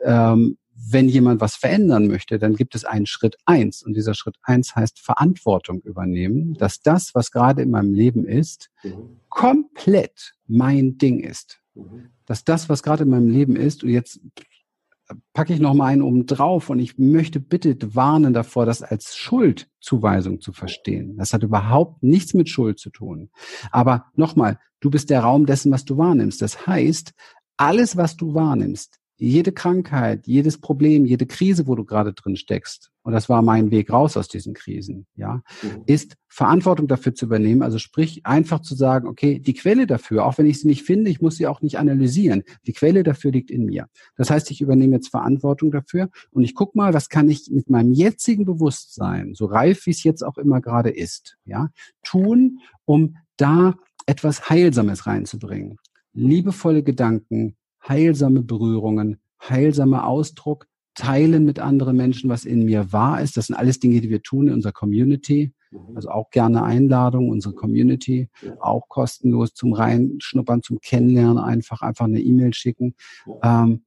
[0.06, 0.56] ähm,
[0.88, 3.84] wenn jemand was verändern möchte, dann gibt es einen Schritt eins.
[3.84, 8.70] Und dieser Schritt eins heißt Verantwortung übernehmen, dass das, was gerade in meinem Leben ist,
[8.84, 9.20] mhm.
[9.30, 11.62] komplett mein Ding ist.
[11.76, 12.10] Mhm.
[12.26, 14.22] Dass das, was gerade in meinem Leben ist, und jetzt
[15.34, 19.16] packe ich noch mal einen oben drauf und ich möchte bitte warnen davor, das als
[19.16, 21.18] Schuldzuweisung zu verstehen.
[21.18, 23.30] Das hat überhaupt nichts mit Schuld zu tun.
[23.72, 26.42] Aber nochmal, du bist der Raum dessen, was du wahrnimmst.
[26.42, 27.14] Das heißt,
[27.58, 32.92] alles, was du wahrnimmst, jede Krankheit, jedes Problem, jede Krise, wo du gerade drin steckst,
[33.04, 35.84] und das war mein Weg raus aus diesen Krisen, ja, mhm.
[35.88, 37.64] ist Verantwortung dafür zu übernehmen.
[37.64, 41.10] Also sprich, einfach zu sagen, okay, die Quelle dafür, auch wenn ich sie nicht finde,
[41.10, 42.44] ich muss sie auch nicht analysieren.
[42.68, 43.88] Die Quelle dafür liegt in mir.
[44.16, 47.70] Das heißt, ich übernehme jetzt Verantwortung dafür und ich guck mal, was kann ich mit
[47.70, 51.70] meinem jetzigen Bewusstsein, so reif wie es jetzt auch immer gerade ist, ja,
[52.04, 55.78] tun, um da etwas Heilsames reinzubringen.
[56.14, 57.56] Liebevolle Gedanken,
[57.90, 63.38] heilsame Berührungen, heilsamer Ausdruck, teilen mit anderen Menschen, was in mir wahr ist.
[63.38, 65.54] Das sind alles Dinge, die wir tun in unserer Community.
[65.72, 65.96] Mhm.
[65.96, 72.20] Also auch gerne Einladung, unsere Community, auch kostenlos zum Reinschnuppern, zum Kennenlernen, einfach, einfach eine
[72.20, 72.96] E-Mail schicken.
[73.44, 73.84] Ähm,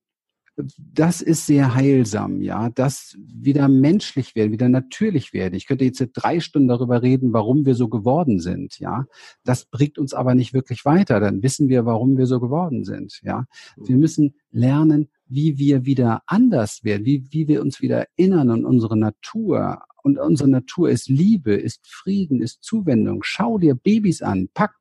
[0.56, 5.54] das ist sehr heilsam, ja, das wieder menschlich werden, wieder natürlich werden.
[5.54, 9.06] Ich könnte jetzt drei Stunden darüber reden, warum wir so geworden sind, ja.
[9.44, 11.20] Das bringt uns aber nicht wirklich weiter.
[11.20, 13.46] Dann wissen wir, warum wir so geworden sind, ja.
[13.76, 18.64] Wir müssen lernen, wie wir wieder anders werden, wie, wie wir uns wieder erinnern an
[18.64, 19.82] unsere Natur.
[20.02, 23.20] Und unsere Natur ist Liebe, ist Frieden, ist Zuwendung.
[23.22, 24.74] Schau dir Babys an, pack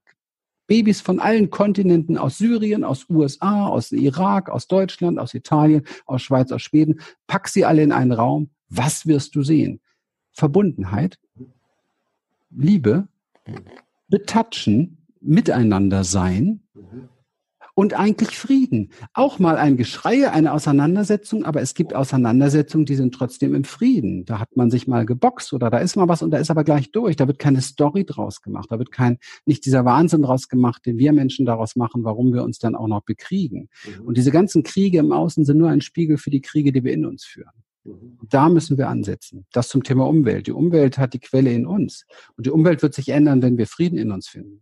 [0.72, 6.22] Babys von allen Kontinenten, aus Syrien, aus USA, aus Irak, aus Deutschland, aus Italien, aus
[6.22, 7.02] Schweiz, aus Schweden.
[7.28, 8.52] Pack sie alle in einen Raum.
[8.70, 9.82] Was wirst du sehen?
[10.32, 11.20] Verbundenheit,
[12.52, 13.10] Liebe,
[14.08, 16.62] betatschen, miteinander sein
[17.74, 18.92] und eigentlich Frieden.
[19.14, 24.26] Auch mal ein Geschrei, eine Auseinandersetzung, aber es gibt Auseinandersetzungen, die sind trotzdem im Frieden.
[24.26, 26.64] Da hat man sich mal geboxt oder da ist mal was und da ist aber
[26.64, 27.16] gleich durch.
[27.16, 28.68] Da wird keine Story draus gemacht.
[28.72, 32.44] Da wird kein, nicht dieser Wahnsinn draus gemacht, den wir Menschen daraus machen, warum wir
[32.44, 33.70] uns dann auch noch bekriegen.
[33.86, 34.06] Mhm.
[34.06, 36.94] Und diese ganzen Kriege im Außen sind nur ein Spiegel für die Kriege, die wir
[36.94, 37.52] in uns führen.
[37.84, 38.20] Mhm.
[38.30, 39.46] Da müssen wir ansetzen.
[39.52, 40.48] Das zum Thema Umwelt.
[40.48, 42.06] Die Umwelt hat die Quelle in uns.
[42.36, 44.62] Und die Umwelt wird sich ändern, wenn wir Frieden in uns finden.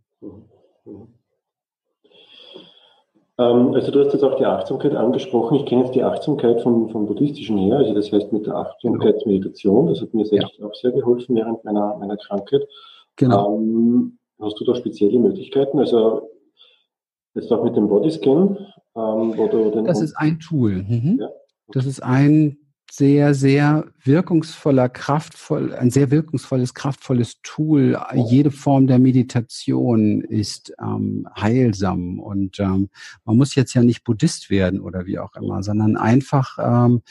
[3.40, 5.56] Ähm, also du hast jetzt auch die Achtsamkeit angesprochen.
[5.56, 9.86] Ich kenne jetzt die Achtsamkeit vom, vom Buddhistischen her, also das heißt mit der Achtsamkeitsmeditation.
[9.86, 10.66] Das hat mir selbst ja.
[10.66, 12.62] auch sehr geholfen während meiner, meiner Krankheit.
[13.16, 13.56] Genau.
[13.56, 15.78] Ähm, hast du da spezielle Möglichkeiten?
[15.78, 16.28] Also
[17.34, 18.58] jetzt auch mit dem Bodyscan?
[18.94, 20.84] Ähm, oder das ist ein Tool.
[20.86, 21.18] Mhm.
[21.20, 21.30] Ja.
[21.68, 22.58] Das ist ein
[22.90, 27.96] sehr, sehr wirkungsvoller, kraftvoll, ein sehr wirkungsvolles, kraftvolles Tool.
[28.14, 32.88] Jede Form der Meditation ist ähm, heilsam und ähm,
[33.24, 37.02] man muss jetzt ja nicht Buddhist werden oder wie auch immer, sondern einfach, ähm,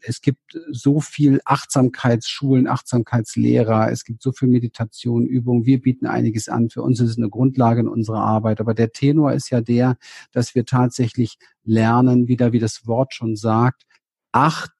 [0.00, 5.66] es gibt so viel Achtsamkeitsschulen, Achtsamkeitslehrer, es gibt so viel Meditation, Übungen.
[5.66, 6.70] Wir bieten einiges an.
[6.70, 8.60] Für uns ist es eine Grundlage in unserer Arbeit.
[8.60, 9.96] Aber der Tenor ist ja der,
[10.32, 13.84] dass wir tatsächlich lernen, wieder wie das Wort schon sagt,
[14.32, 14.72] acht,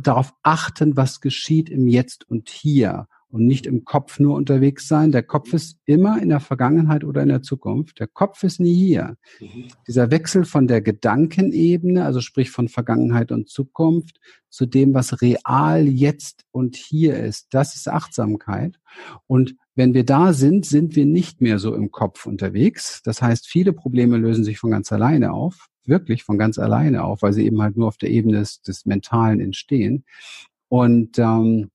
[0.00, 5.10] darauf achten, was geschieht im Jetzt und Hier und nicht im Kopf nur unterwegs sein.
[5.10, 7.98] Der Kopf ist immer in der Vergangenheit oder in der Zukunft.
[7.98, 9.16] Der Kopf ist nie hier.
[9.40, 9.64] Mhm.
[9.88, 15.88] Dieser Wechsel von der Gedankenebene, also sprich von Vergangenheit und Zukunft, zu dem, was real
[15.88, 18.78] jetzt und hier ist, das ist Achtsamkeit.
[19.26, 23.02] Und wenn wir da sind, sind wir nicht mehr so im Kopf unterwegs.
[23.02, 27.22] Das heißt, viele Probleme lösen sich von ganz alleine auf wirklich von ganz alleine auf,
[27.22, 30.04] weil sie eben halt nur auf der Ebene des, des Mentalen entstehen.
[30.68, 31.70] Und ähm,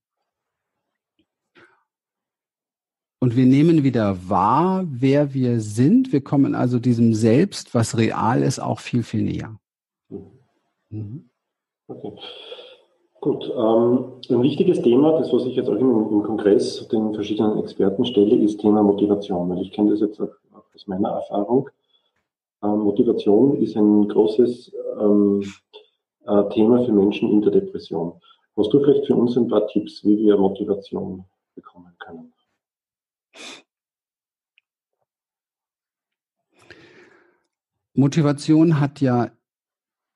[3.22, 6.13] und wir nehmen wieder wahr, wer wir sind.
[6.13, 9.60] Wir kommen also diesem Selbst, was real ist, auch viel, viel näher.
[10.89, 11.30] Mhm.
[11.88, 12.13] Okay.
[13.19, 17.60] Gut, ähm, ein wichtiges Thema, das was ich jetzt auch im, im, Kongress den verschiedenen
[17.60, 19.50] Experten stelle, ist Thema Motivation.
[19.50, 21.69] Weil ich kenne das jetzt auch, auch aus meiner Erfahrung.
[22.62, 25.43] Ähm, Motivation ist ein großes ähm,
[26.26, 28.19] äh, Thema für Menschen in der Depression.
[28.58, 31.24] Hast du vielleicht für uns ein paar Tipps, wie wir Motivation
[31.56, 32.34] bekommen können?
[37.93, 39.32] Motivation hat ja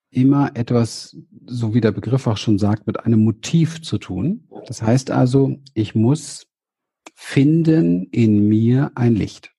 [0.10, 4.47] immer etwas, so wie der Begriff auch schon sagt, mit einem Motiv zu tun.
[4.67, 6.47] Das heißt also, ich muss
[7.15, 9.52] finden in mir ein Licht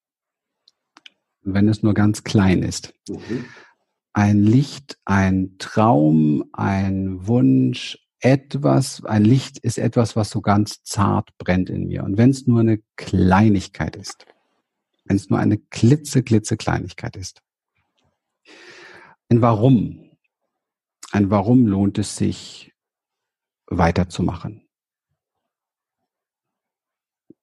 [1.44, 2.94] wenn es nur ganz klein ist.
[3.09, 3.44] Mhm.
[4.12, 11.37] Ein Licht, ein Traum, ein Wunsch, etwas, ein Licht ist etwas, was so ganz zart
[11.37, 12.04] brennt in mir.
[12.04, 14.24] Und wenn es nur eine Kleinigkeit ist,
[15.04, 17.42] wenn es nur eine klitze, klitze Kleinigkeit ist.
[19.28, 20.11] Ein Warum.
[21.12, 22.72] Ein Warum lohnt es sich
[23.66, 24.63] weiterzumachen.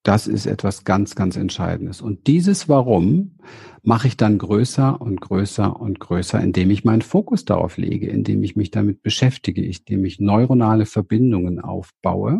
[0.03, 2.01] Das ist etwas ganz, ganz Entscheidendes.
[2.01, 3.37] Und dieses Warum
[3.83, 8.43] mache ich dann größer und größer und größer, indem ich meinen Fokus darauf lege, indem
[8.43, 12.39] ich mich damit beschäftige, indem ich neuronale Verbindungen aufbaue.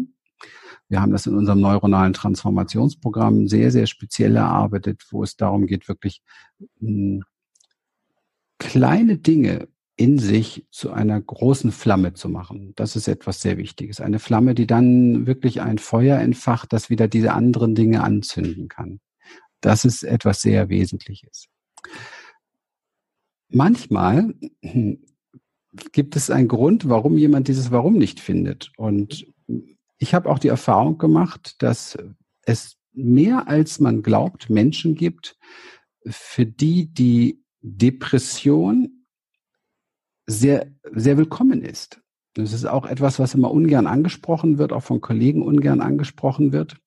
[0.89, 5.87] Wir haben das in unserem neuronalen Transformationsprogramm sehr, sehr speziell erarbeitet, wo es darum geht,
[5.87, 6.21] wirklich
[6.79, 7.23] hm,
[8.57, 9.67] kleine Dinge
[10.01, 12.73] in sich zu einer großen Flamme zu machen.
[12.75, 14.01] Das ist etwas sehr Wichtiges.
[14.01, 18.99] Eine Flamme, die dann wirklich ein Feuer entfacht, das wieder diese anderen Dinge anzünden kann.
[19.61, 21.49] Das ist etwas sehr Wesentliches.
[23.49, 24.33] Manchmal
[25.91, 28.71] gibt es einen Grund, warum jemand dieses Warum nicht findet.
[28.77, 29.27] Und
[29.99, 31.95] ich habe auch die Erfahrung gemacht, dass
[32.41, 35.37] es mehr als man glaubt Menschen gibt,
[36.07, 39.00] für die die Depression
[40.39, 42.01] sehr, sehr willkommen ist.
[42.33, 46.77] Das ist auch etwas, was immer ungern angesprochen wird, auch von Kollegen ungern angesprochen wird.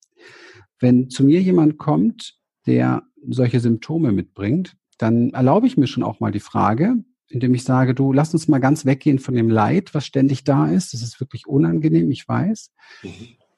[0.79, 6.19] Wenn zu mir jemand kommt, der solche Symptome mitbringt, dann erlaube ich mir schon auch
[6.19, 6.95] mal die Frage,
[7.27, 10.67] indem ich sage, du, lass uns mal ganz weggehen von dem Leid, was ständig da
[10.67, 10.93] ist.
[10.93, 12.71] Das ist wirklich unangenehm, ich weiß.
[13.03, 13.09] Mhm.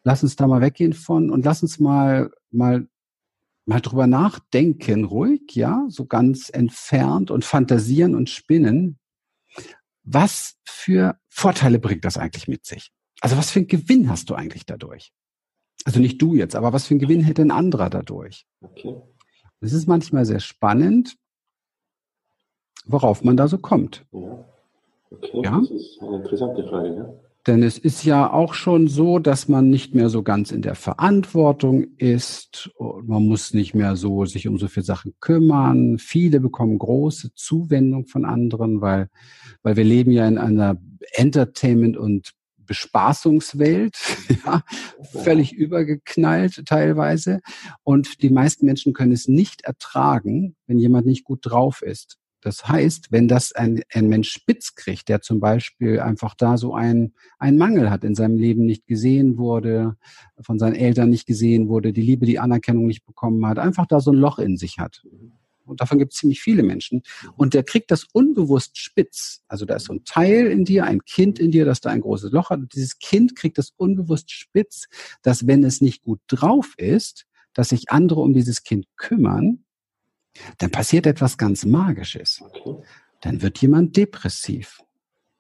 [0.03, 2.87] Lass uns da mal weggehen von und lass uns mal, mal,
[3.65, 8.97] mal drüber nachdenken, ruhig, ja, so ganz entfernt und fantasieren und spinnen,
[10.07, 12.91] was für Vorteile bringt das eigentlich mit sich?
[13.19, 15.11] Also was für einen Gewinn hast du eigentlich dadurch?
[15.85, 18.45] Also nicht du jetzt, aber was für einen Gewinn hätte ein anderer dadurch?
[18.61, 18.95] Okay.
[19.59, 21.17] Es ist manchmal sehr spannend,
[22.85, 24.05] worauf man da so kommt.
[24.11, 24.45] Ja,
[25.11, 25.59] okay, ja?
[25.59, 26.95] das ist eine interessante Frage.
[26.95, 27.13] Ja?
[27.47, 30.75] Denn es ist ja auch schon so, dass man nicht mehr so ganz in der
[30.75, 32.69] Verantwortung ist.
[32.77, 35.97] Man muss nicht mehr so sich um so viele Sachen kümmern.
[35.97, 39.07] Viele bekommen große Zuwendung von anderen, weil,
[39.63, 40.75] weil wir leben ja in einer
[41.13, 43.97] Entertainment- und Bespaßungswelt,
[44.45, 44.61] ja,
[45.23, 47.39] völlig übergeknallt teilweise.
[47.83, 52.17] Und die meisten Menschen können es nicht ertragen, wenn jemand nicht gut drauf ist.
[52.47, 56.73] Das heißt, wenn das ein, ein Mensch spitz kriegt, der zum Beispiel einfach da so
[56.73, 59.97] ein, ein Mangel hat, in seinem Leben nicht gesehen wurde,
[60.39, 63.99] von seinen Eltern nicht gesehen wurde, die Liebe, die Anerkennung nicht bekommen hat, einfach da
[63.99, 65.03] so ein Loch in sich hat.
[65.65, 67.01] Und davon gibt es ziemlich viele Menschen.
[67.35, 69.41] Und der kriegt das unbewusst spitz.
[69.49, 71.99] Also da ist so ein Teil in dir, ein Kind in dir, das da ein
[71.99, 72.61] großes Loch hat.
[72.61, 74.85] Und dieses Kind kriegt das unbewusst spitz,
[75.21, 79.65] dass wenn es nicht gut drauf ist, dass sich andere um dieses Kind kümmern
[80.57, 82.41] dann passiert etwas ganz Magisches.
[82.41, 82.83] Okay.
[83.21, 84.81] Dann wird jemand depressiv,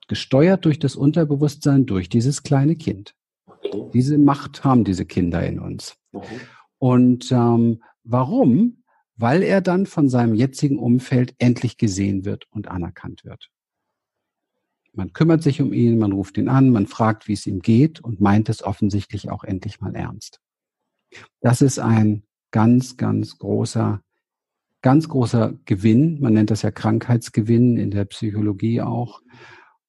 [0.07, 3.15] gesteuert durch das Unterbewusstsein, durch dieses kleine Kind.
[3.45, 3.89] Okay.
[3.93, 5.95] Diese Macht haben diese Kinder in uns.
[6.11, 6.39] Okay.
[6.79, 8.83] Und ähm, warum?
[9.15, 13.49] Weil er dann von seinem jetzigen Umfeld endlich gesehen wird und anerkannt wird.
[14.93, 17.99] Man kümmert sich um ihn, man ruft ihn an, man fragt, wie es ihm geht
[17.99, 20.39] und meint es offensichtlich auch endlich mal ernst.
[21.39, 24.01] Das ist ein ganz, ganz großer
[24.87, 26.17] ganz großer Gewinn.
[26.21, 29.21] Man nennt das ja Krankheitsgewinn in der Psychologie auch.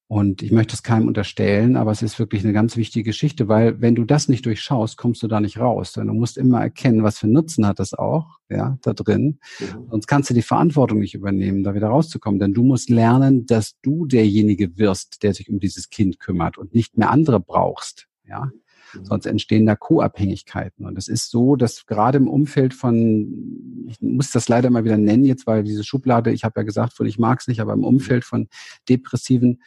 [0.07, 3.79] Und ich möchte es keinem unterstellen, aber es ist wirklich eine ganz wichtige Geschichte, weil
[3.79, 5.93] wenn du das nicht durchschaust, kommst du da nicht raus.
[5.93, 9.39] Denn du musst immer erkennen, was für Nutzen hat das auch, ja, da drin.
[9.61, 9.87] Mhm.
[9.89, 12.37] Sonst kannst du die Verantwortung nicht übernehmen, da wieder rauszukommen.
[12.37, 16.73] Denn du musst lernen, dass du derjenige wirst, der sich um dieses Kind kümmert und
[16.73, 18.51] nicht mehr andere brauchst, ja.
[18.93, 19.05] Mhm.
[19.05, 20.85] Sonst entstehen da Co-Abhängigkeiten.
[20.85, 24.97] Und es ist so, dass gerade im Umfeld von, ich muss das leider mal wieder
[24.97, 27.83] nennen jetzt, weil diese Schublade, ich habe ja gesagt, ich mag es nicht, aber im
[27.83, 28.47] Umfeld von
[28.87, 29.61] Depressiven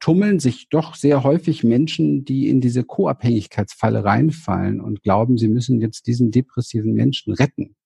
[0.00, 5.80] tummeln sich doch sehr häufig Menschen, die in diese Co-Abhängigkeitsfalle reinfallen und glauben, sie müssen
[5.80, 7.76] jetzt diesen depressiven Menschen retten.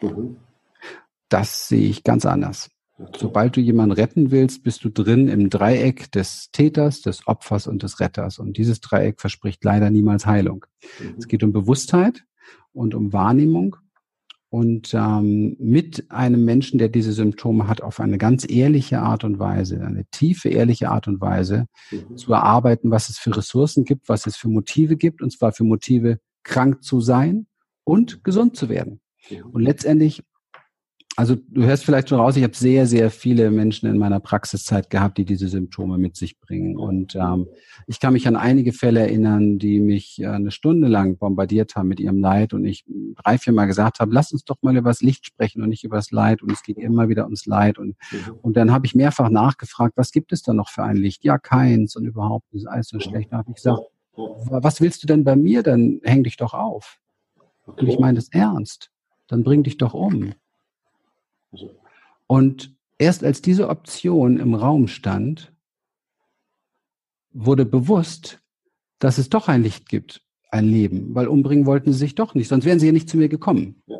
[0.00, 0.36] Mhm.
[1.28, 2.70] Das sehe ich ganz anders.
[3.16, 7.82] Sobald du jemanden retten willst, bist du drin im Dreieck des Täters, des Opfers und
[7.82, 8.38] des Retters.
[8.38, 10.64] Und dieses Dreieck verspricht leider niemals Heilung.
[11.00, 11.14] Mhm.
[11.18, 12.24] Es geht um Bewusstheit
[12.72, 13.76] und um Wahrnehmung
[14.48, 19.38] und ähm, mit einem Menschen, der diese Symptome hat, auf eine ganz ehrliche Art und
[19.38, 22.16] Weise, eine tiefe, ehrliche Art und Weise mhm.
[22.16, 25.64] zu erarbeiten, was es für Ressourcen gibt, was es für Motive gibt, und zwar für
[25.64, 27.46] Motive, krank zu sein
[27.84, 29.00] und gesund zu werden.
[29.30, 29.50] Mhm.
[29.50, 30.22] Und letztendlich
[31.16, 34.90] also du hörst vielleicht schon raus, ich habe sehr, sehr viele Menschen in meiner Praxiszeit
[34.90, 36.76] gehabt, die diese Symptome mit sich bringen.
[36.76, 37.46] Und ähm,
[37.86, 41.88] ich kann mich an einige Fälle erinnern, die mich äh, eine Stunde lang bombardiert haben
[41.88, 42.84] mit ihrem Leid und ich
[43.24, 45.84] drei, vier Mal gesagt habe, lass uns doch mal über das Licht sprechen und nicht
[45.84, 46.42] über das Leid.
[46.42, 47.78] Und es ging immer wieder ums Leid.
[47.78, 48.34] Und, mhm.
[48.42, 51.24] und dann habe ich mehrfach nachgefragt, was gibt es da noch für ein Licht?
[51.24, 53.32] Ja, keins und überhaupt ist alles so schlecht.
[53.32, 53.80] Da habe ich gesagt,
[54.16, 55.62] was willst du denn bei mir?
[55.62, 56.98] Dann häng dich doch auf.
[57.64, 58.90] Und ich meine das ernst.
[59.28, 60.34] Dann bring dich doch um.
[62.26, 65.52] Und erst als diese Option im Raum stand,
[67.32, 68.40] wurde bewusst,
[68.98, 72.48] dass es doch ein Licht gibt, ein Leben, weil umbringen wollten sie sich doch nicht,
[72.48, 73.82] sonst wären sie ja nicht zu mir gekommen.
[73.86, 73.96] Ja?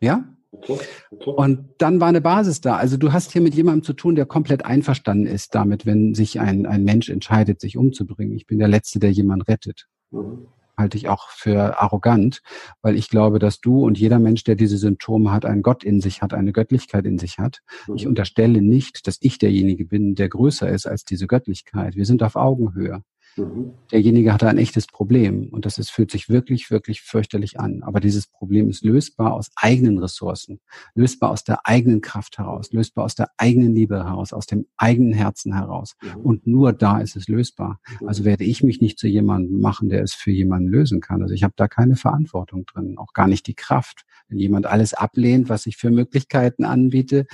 [0.00, 0.24] ja?
[0.52, 0.78] Okay,
[1.10, 1.30] okay.
[1.30, 2.76] Und dann war eine Basis da.
[2.76, 6.40] Also du hast hier mit jemandem zu tun, der komplett einverstanden ist damit, wenn sich
[6.40, 8.34] ein, ein Mensch entscheidet, sich umzubringen.
[8.34, 9.86] Ich bin der Letzte, der jemanden rettet.
[10.10, 10.48] Mhm
[10.80, 12.42] halte ich auch für arrogant,
[12.82, 16.00] weil ich glaube, dass du und jeder Mensch, der diese Symptome hat, einen Gott in
[16.00, 17.60] sich hat, eine Göttlichkeit in sich hat.
[17.94, 18.10] Ich mhm.
[18.10, 21.94] unterstelle nicht, dass ich derjenige bin, der größer ist als diese Göttlichkeit.
[21.94, 23.02] Wir sind auf Augenhöhe.
[23.36, 23.72] Mhm.
[23.92, 27.82] Derjenige hatte ein echtes Problem und das ist, fühlt sich wirklich, wirklich fürchterlich an.
[27.82, 30.60] Aber dieses Problem ist lösbar aus eigenen Ressourcen,
[30.94, 35.12] lösbar aus der eigenen Kraft heraus, lösbar aus der eigenen Liebe heraus, aus dem eigenen
[35.12, 35.96] Herzen heraus.
[36.02, 36.20] Mhm.
[36.20, 37.80] Und nur da ist es lösbar.
[38.00, 38.08] Mhm.
[38.08, 41.22] Also werde ich mich nicht zu jemandem machen, der es für jemanden lösen kann.
[41.22, 44.04] Also ich habe da keine Verantwortung drin, auch gar nicht die Kraft.
[44.28, 47.26] Wenn jemand alles ablehnt, was ich für Möglichkeiten anbiete,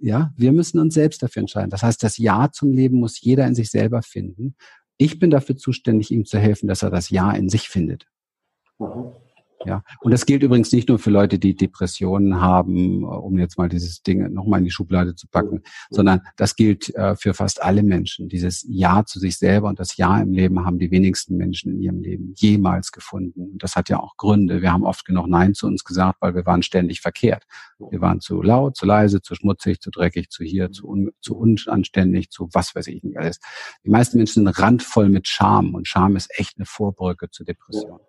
[0.00, 1.70] ja, wir müssen uns selbst dafür entscheiden.
[1.70, 4.54] Das heißt, das Ja zum Leben muss jeder in sich selber finden.
[4.96, 8.06] Ich bin dafür zuständig, ihm zu helfen, dass er das Ja in sich findet.
[8.78, 9.12] Mhm.
[9.66, 13.58] Ja, und das gilt übrigens nicht nur für Leute, die Depressionen haben, äh, um jetzt
[13.58, 17.62] mal dieses Ding nochmal in die Schublade zu packen, sondern das gilt äh, für fast
[17.62, 18.28] alle Menschen.
[18.28, 21.80] Dieses Ja zu sich selber und das Ja im Leben haben die wenigsten Menschen in
[21.80, 23.52] ihrem Leben jemals gefunden.
[23.52, 24.62] Und das hat ja auch Gründe.
[24.62, 27.44] Wir haben oft genug Nein zu uns gesagt, weil wir waren ständig verkehrt.
[27.78, 31.36] Wir waren zu laut, zu leise, zu schmutzig, zu dreckig, zu hier, zu, un, zu
[31.36, 33.40] unanständig, zu was weiß ich nicht alles.
[33.84, 38.00] Die meisten Menschen sind randvoll mit Scham und Scham ist echt eine Vorbrücke zur Depression.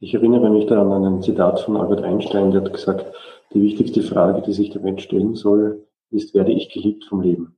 [0.00, 3.06] Ich erinnere mich da an ein Zitat von Albert Einstein, der hat gesagt,
[3.52, 7.56] die wichtigste Frage, die sich der Mensch stellen soll, ist, werde ich geliebt vom Leben?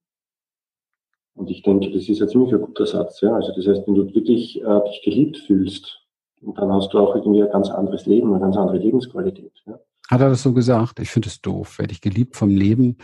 [1.35, 3.21] Und ich denke, das ist ein ziemlich ein guter Satz.
[3.21, 3.35] Ja?
[3.35, 6.01] Also das heißt, wenn du wirklich äh, dich geliebt fühlst,
[6.41, 9.53] dann hast du auch irgendwie ein ganz anderes Leben, eine ganz andere Lebensqualität.
[9.67, 9.79] Ja?
[10.11, 10.99] Hat er das so gesagt?
[10.99, 11.79] Ich finde es doof.
[11.79, 12.97] Werde ich geliebt vom Leben?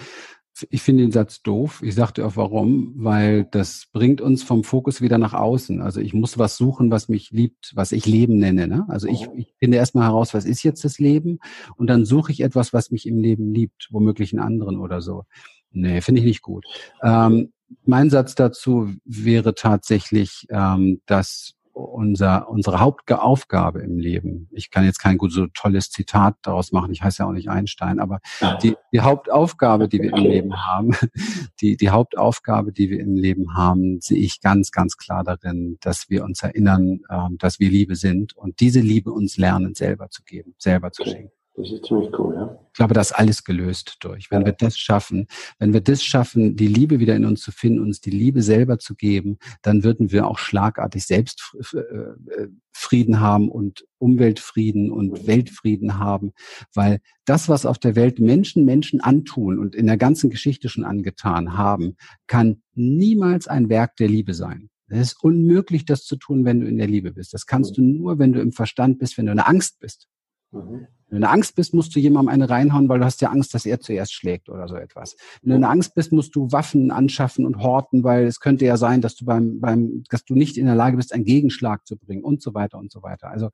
[0.71, 1.83] Ich finde den Satz doof.
[1.83, 5.83] Ich sagte auch warum, weil das bringt uns vom Fokus wieder nach außen.
[5.83, 8.69] Also ich muss was suchen, was mich liebt, was ich Leben nenne.
[8.69, 8.87] Ne?
[8.89, 11.39] Also ich, ich finde erstmal heraus, was ist jetzt das Leben?
[11.77, 15.25] Und dann suche ich etwas, was mich im Leben liebt, womöglich einen anderen oder so.
[15.73, 16.65] Nee, finde ich nicht gut.
[17.03, 17.53] Ähm,
[17.85, 24.99] mein Satz dazu wäre tatsächlich, ähm, dass unser, unsere Hauptaufgabe im Leben, ich kann jetzt
[24.99, 28.21] kein gut so tolles Zitat daraus machen, ich heiße ja auch nicht Einstein, aber
[28.63, 30.93] die, die Hauptaufgabe, die wir im Leben haben,
[31.61, 36.09] die, die Hauptaufgabe, die wir im Leben haben, sehe ich ganz, ganz klar darin, dass
[36.09, 40.23] wir uns erinnern, ähm, dass wir Liebe sind und diese Liebe uns lernen, selber zu
[40.25, 41.36] geben, selber zu schenken.
[41.57, 42.59] Das ist ziemlich cool, ja.
[42.67, 44.31] Ich glaube, das ist alles gelöst durch.
[44.31, 44.49] Wenn ja.
[44.49, 45.27] wir das schaffen,
[45.59, 48.79] wenn wir das schaffen, die Liebe wieder in uns zu finden, uns die Liebe selber
[48.79, 55.27] zu geben, dann würden wir auch schlagartig selbst äh, haben und Umweltfrieden und mhm.
[55.27, 56.33] Weltfrieden haben,
[56.75, 60.85] weil das, was auf der Welt Menschen Menschen antun und in der ganzen Geschichte schon
[60.85, 61.97] angetan haben,
[62.27, 64.69] kann niemals ein Werk der Liebe sein.
[64.89, 67.33] Es ist unmöglich, das zu tun, wenn du in der Liebe bist.
[67.33, 67.95] Das kannst mhm.
[67.95, 70.07] du nur, wenn du im Verstand bist, wenn du in der Angst bist.
[70.53, 70.87] Mhm.
[71.09, 73.65] Wenn du Angst bist, musst du jemandem eine reinhauen, weil du hast ja Angst, dass
[73.65, 75.17] er zuerst schlägt oder so etwas.
[75.43, 78.77] Wenn du in Angst bist, musst du Waffen anschaffen und horten, weil es könnte ja
[78.77, 81.97] sein, dass du beim, beim, dass du nicht in der Lage bist, einen Gegenschlag zu
[81.97, 83.31] bringen und so weiter und so weiter.
[83.31, 83.51] Also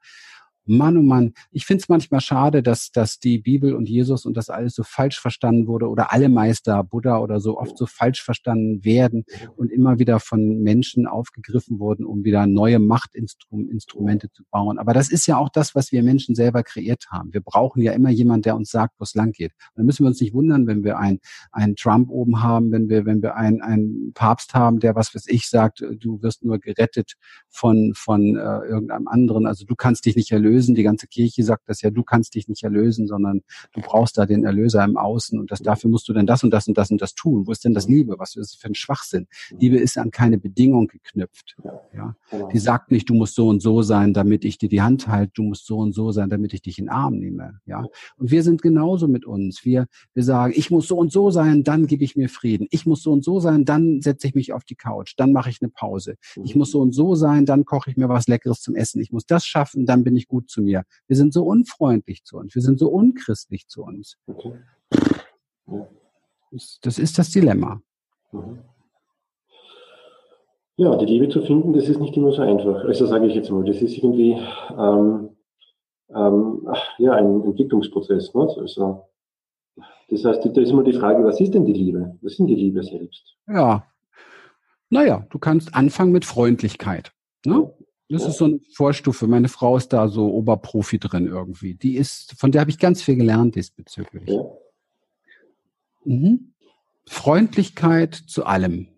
[0.64, 4.36] Mann, oh Mann, ich finde es manchmal schade, dass, dass die Bibel und Jesus und
[4.36, 8.22] das alles so falsch verstanden wurde oder alle Meister, Buddha oder so oft so falsch
[8.22, 9.24] verstanden werden
[9.56, 14.78] und immer wieder von Menschen aufgegriffen wurden, um wieder neue Machtinstrumente zu bauen.
[14.78, 17.32] Aber das ist ja auch das, was wir Menschen selber kreiert haben.
[17.32, 19.52] Wir brauchen ja immer jemanden, der uns sagt, wo es lang geht.
[19.52, 21.18] Und dann müssen wir uns nicht wundern, wenn wir einen,
[21.50, 25.26] einen Trump oben haben, wenn wir, wenn wir einen, einen Papst haben, der was weiß
[25.26, 27.14] ich sagt, du wirst nur gerettet
[27.48, 29.46] von, von äh, irgendeinem anderen.
[29.46, 30.74] Also du kannst dich nicht erlösen erlösen.
[30.74, 33.42] Die ganze Kirche sagt das ja, du kannst dich nicht erlösen, sondern
[33.72, 36.50] du brauchst da den Erlöser im Außen und das, dafür musst du denn das und
[36.50, 37.46] das und das und das tun.
[37.46, 38.16] Wo ist denn das Liebe?
[38.18, 39.26] Was ist das für ein Schwachsinn?
[39.58, 41.56] Liebe ist an keine Bedingung geknüpft.
[41.94, 42.16] Ja?
[42.30, 42.48] Genau.
[42.48, 45.32] Die sagt nicht, du musst so und so sein, damit ich dir die Hand halte,
[45.34, 47.60] du musst so und so sein, damit ich dich in den Arm nehme.
[47.66, 47.84] Ja?
[48.16, 49.64] Und wir sind genauso mit uns.
[49.64, 52.66] Wir, wir sagen, ich muss so und so sein, dann gebe ich mir Frieden.
[52.70, 55.50] Ich muss so und so sein, dann setze ich mich auf die Couch, dann mache
[55.50, 56.16] ich eine Pause.
[56.44, 59.00] Ich muss so und so sein, dann koche ich mir was Leckeres zum Essen.
[59.00, 60.84] Ich muss das schaffen, dann bin ich gut gut zu mir.
[61.06, 62.54] Wir sind so unfreundlich zu uns.
[62.54, 64.16] Wir sind so unchristlich zu uns.
[64.26, 64.54] Okay.
[65.66, 65.88] Ja.
[66.82, 67.80] Das, ist das Dilemma.
[68.32, 68.58] Mhm.
[70.76, 72.84] Ja, die Liebe zu finden, das ist nicht immer so einfach.
[72.84, 74.38] Also sage ich jetzt mal, das ist irgendwie
[74.76, 75.30] ähm,
[76.14, 76.68] ähm,
[76.98, 78.34] ja, ein Entwicklungsprozess.
[78.34, 78.48] Ne?
[78.58, 79.06] Also,
[80.08, 82.18] das heißt, da ist immer die Frage, was ist denn die Liebe?
[82.22, 83.36] Was sind die Liebe selbst?
[83.46, 83.86] Ja,
[84.90, 87.12] naja, du kannst anfangen mit Freundlichkeit.
[87.46, 87.72] Ne?
[88.12, 89.26] Das ist so eine Vorstufe.
[89.26, 91.74] Meine Frau ist da so Oberprofi drin irgendwie.
[91.74, 94.28] Die ist, von der habe ich ganz viel gelernt diesbezüglich.
[94.28, 94.44] Ja.
[96.04, 96.52] Mhm.
[97.06, 98.88] Freundlichkeit zu allem.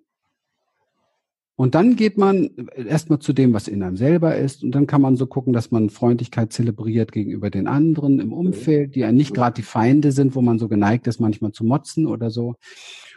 [1.57, 4.65] Und dann geht man erstmal zu dem, was in einem selber ist.
[4.65, 8.97] Und dann kann man so gucken, dass man Freundlichkeit zelebriert gegenüber den anderen im Umfeld,
[8.97, 12.07] die ja nicht gerade die Feinde sind, wo man so geneigt ist, manchmal zu motzen
[12.07, 12.57] oder so.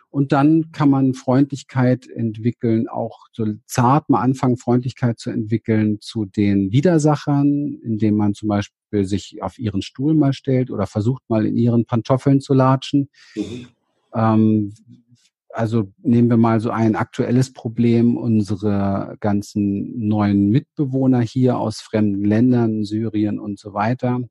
[0.09, 6.25] Und dann kann man Freundlichkeit entwickeln, auch so zart mal anfangen, Freundlichkeit zu entwickeln zu
[6.25, 11.45] den Widersachern, indem man zum Beispiel sich auf ihren Stuhl mal stellt oder versucht mal
[11.45, 13.09] in ihren Pantoffeln zu latschen.
[13.35, 13.67] Mhm.
[14.13, 14.73] Ähm,
[15.49, 22.23] also nehmen wir mal so ein aktuelles Problem, unsere ganzen neuen Mitbewohner hier aus fremden
[22.23, 24.21] Ländern, Syrien und so weiter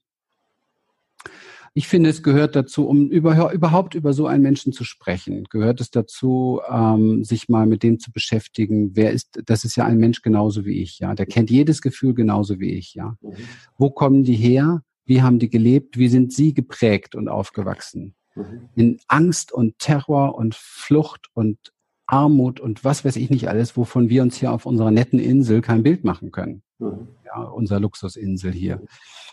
[1.77, 5.79] ich finde, es gehört dazu, um über, überhaupt über so einen Menschen zu sprechen, gehört
[5.83, 8.93] es dazu, ähm, sich mal mit dem zu beschäftigen.
[8.97, 11.15] Wer ist, das ist ja ein Mensch genauso wie ich, ja.
[11.15, 13.19] Der kennt jedes Gefühl genauso wie ich, ja.
[13.21, 13.35] Mhm.
[13.77, 14.85] Wo kommen die her?
[15.05, 15.99] Wie haben die gelebt?
[15.99, 18.15] Wie sind sie geprägt und aufgewachsen?
[18.35, 18.71] Mhm.
[18.75, 21.59] In Angst und Terror und Flucht und
[22.07, 25.61] Armut und was weiß ich nicht alles, wovon wir uns hier auf unserer netten Insel
[25.61, 26.63] kein Bild machen können.
[26.79, 27.09] Mhm.
[27.27, 28.81] Ja, unser Luxusinsel hier.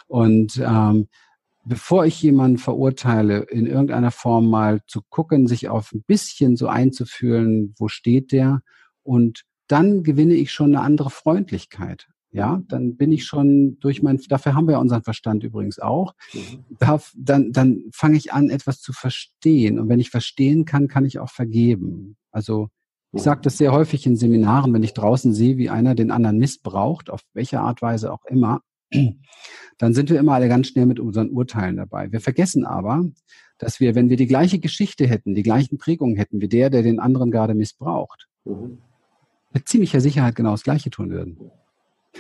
[0.08, 1.08] Und ähm,
[1.66, 6.68] bevor ich jemanden verurteile, in irgendeiner Form mal zu gucken, sich auf ein bisschen so
[6.68, 8.62] einzufühlen, wo steht der?
[9.04, 12.08] Und dann gewinne ich schon eine andere Freundlichkeit.
[12.32, 16.16] Ja, dann bin ich schon durch mein, dafür haben wir unseren Verstand übrigens auch.
[16.34, 16.66] Mhm.
[16.80, 19.78] Darf, dann, dann fange ich an, etwas zu verstehen.
[19.78, 22.18] Und wenn ich verstehen kann, kann ich auch vergeben.
[22.32, 22.70] Also,
[23.16, 26.40] ich sage das sehr häufig in Seminaren, wenn ich draußen sehe, wie einer den anderen
[26.40, 28.62] missbraucht, auf welche Art Weise auch immer,
[29.78, 32.12] dann sind wir immer alle ganz schnell mit unseren Urteilen dabei.
[32.12, 33.06] Wir vergessen aber,
[33.58, 36.84] dass wir, wenn wir die gleiche Geschichte hätten, die gleichen Prägungen hätten wie der, der
[36.84, 38.80] den anderen gerade missbraucht, mhm.
[39.52, 41.38] mit ziemlicher Sicherheit genau das Gleiche tun würden.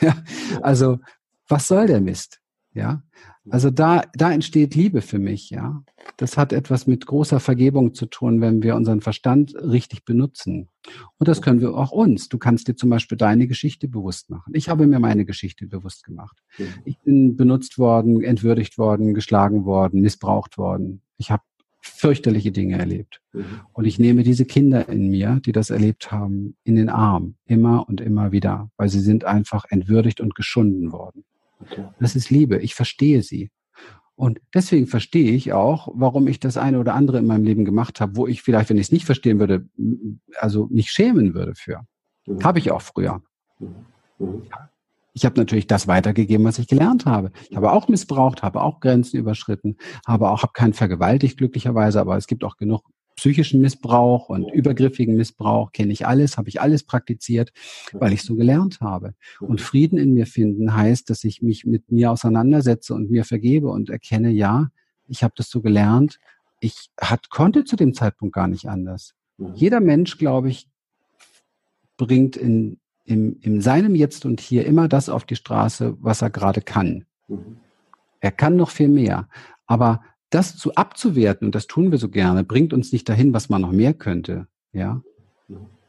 [0.01, 0.24] Ja,
[0.61, 0.99] also
[1.47, 2.39] was soll der Mist?
[2.74, 3.03] Ja,
[3.49, 5.84] also da, da entsteht Liebe für mich, ja.
[6.17, 10.69] Das hat etwas mit großer Vergebung zu tun, wenn wir unseren Verstand richtig benutzen.
[11.17, 12.30] Und das können wir auch uns.
[12.30, 14.53] Du kannst dir zum Beispiel deine Geschichte bewusst machen.
[14.55, 16.38] Ich habe mir meine Geschichte bewusst gemacht.
[16.86, 21.01] Ich bin benutzt worden, entwürdigt worden, geschlagen worden, missbraucht worden.
[21.17, 21.43] Ich habe
[21.82, 23.21] fürchterliche Dinge erlebt.
[23.74, 27.88] Und ich nehme diese Kinder in mir, die das erlebt haben, in den Arm, immer
[27.89, 31.26] und immer wieder, weil sie sind einfach entwürdigt und geschunden worden.
[31.72, 31.88] Okay.
[31.99, 32.59] Das ist Liebe.
[32.59, 33.51] Ich verstehe sie.
[34.16, 37.99] Und deswegen verstehe ich auch, warum ich das eine oder andere in meinem Leben gemacht
[37.99, 39.68] habe, wo ich vielleicht, wenn ich es nicht verstehen würde,
[40.39, 41.82] also mich schämen würde für.
[42.28, 42.43] Mhm.
[42.43, 43.22] Habe ich auch früher.
[43.59, 43.76] Mhm.
[44.20, 44.43] mhm.
[45.16, 47.32] Ich habe natürlich das weitergegeben, was ich gelernt habe.
[47.47, 52.18] Ich habe auch missbraucht, habe auch Grenzen überschritten, habe auch habe keinen vergewaltigt glücklicherweise, aber
[52.18, 52.84] es gibt auch genug
[53.16, 57.51] psychischen Missbrauch und übergriffigen Missbrauch, kenne ich alles, habe ich alles praktiziert,
[57.91, 59.14] weil ich so gelernt habe.
[59.39, 63.70] Und Frieden in mir finden heißt, dass ich mich mit mir auseinandersetze und mir vergebe
[63.70, 64.70] und erkenne, ja,
[65.07, 66.20] ich habe das so gelernt.
[66.59, 69.14] Ich hat, konnte zu dem Zeitpunkt gar nicht anders.
[69.55, 70.70] Jeder Mensch, glaube ich,
[71.97, 76.30] bringt in, in, in seinem Jetzt und Hier immer das auf die Straße, was er
[76.30, 77.05] gerade kann.
[78.20, 79.28] Er kann noch viel mehr.
[79.66, 80.01] Aber
[80.34, 83.61] das zu abzuwerten, und das tun wir so gerne, bringt uns nicht dahin, was man
[83.61, 85.01] noch mehr könnte, ja,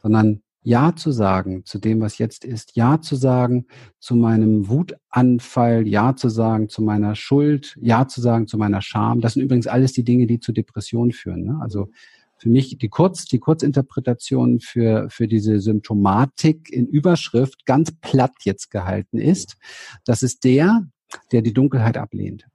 [0.01, 3.65] sondern Ja zu sagen zu dem, was jetzt ist, Ja zu sagen
[3.99, 9.21] zu meinem Wutanfall, Ja zu sagen zu meiner Schuld, Ja zu sagen zu meiner Scham.
[9.21, 11.45] Das sind übrigens alles die Dinge, die zu Depressionen führen.
[11.45, 11.57] Ne?
[11.61, 11.89] Also
[12.37, 18.69] für mich die Kurz, die Kurzinterpretation für, für diese Symptomatik in Überschrift ganz platt jetzt
[18.69, 19.57] gehalten ist.
[20.03, 20.85] Das ist der,
[21.31, 22.45] der die Dunkelheit ablehnt.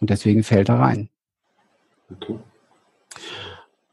[0.00, 1.10] Und deswegen fällt er rein.
[2.12, 2.38] Okay.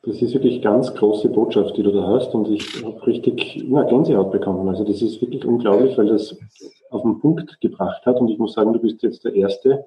[0.05, 3.83] Das ist wirklich ganz große Botschaft, die du da hast und ich habe richtig na,
[3.83, 4.67] Gänsehaut bekommen.
[4.67, 6.37] Also das ist wirklich unglaublich, weil das
[6.89, 9.85] auf den Punkt gebracht hat und ich muss sagen, du bist jetzt der Erste,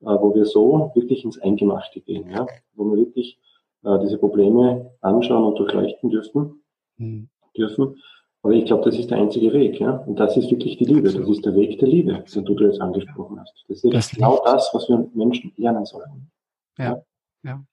[0.00, 2.46] äh, wo wir so wirklich ins Eingemachte gehen, ja?
[2.74, 3.38] wo wir wirklich
[3.84, 6.62] äh, diese Probleme anschauen und durchleuchten dürfen.
[6.96, 7.28] Mhm.
[7.54, 8.00] dürfen.
[8.42, 9.96] Aber ich glaube, das ist der einzige Weg, ja.
[10.06, 11.02] Und das ist wirklich die Liebe.
[11.02, 13.64] Das ist der Weg der Liebe, den du jetzt angesprochen hast.
[13.68, 16.30] Das ist das genau das, was wir Menschen lernen sollen.
[16.78, 16.84] ja.
[16.84, 17.02] ja.
[17.44, 17.64] Ja.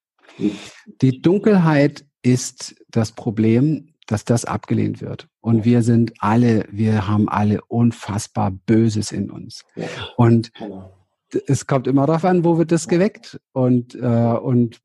[1.02, 5.28] Die Dunkelheit ist das Problem, dass das abgelehnt wird.
[5.40, 9.66] Und wir sind alle, wir haben alle unfassbar Böses in uns.
[10.18, 10.92] Und genau.
[11.48, 13.40] es kommt immer darauf an, wo wird das geweckt.
[13.54, 14.82] Und, äh, und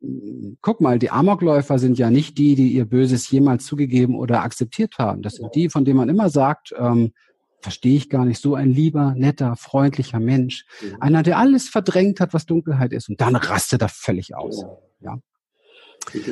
[0.63, 4.95] guck mal, die Amokläufer sind ja nicht die, die ihr Böses jemals zugegeben oder akzeptiert
[4.99, 5.23] haben.
[5.23, 7.13] Das sind die, von denen man immer sagt, ähm,
[7.61, 10.67] verstehe ich gar nicht, so ein lieber, netter, freundlicher Mensch.
[10.83, 10.97] Mhm.
[11.01, 13.09] Einer, der alles verdrängt hat, was Dunkelheit ist.
[13.09, 14.65] Und dann rastet er völlig aus.
[15.01, 15.15] Ja.
[15.15, 15.19] ja.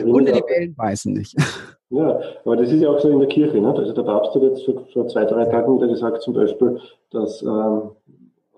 [0.05, 1.37] Hunde, die Wellen beißen nicht.
[1.91, 3.61] Ja, aber das ist ja auch so in der Kirche.
[3.61, 3.73] Ne?
[3.73, 7.41] Also der Papst hat jetzt vor, vor zwei, drei Tagen wieder gesagt, zum Beispiel, dass
[7.43, 7.91] ähm,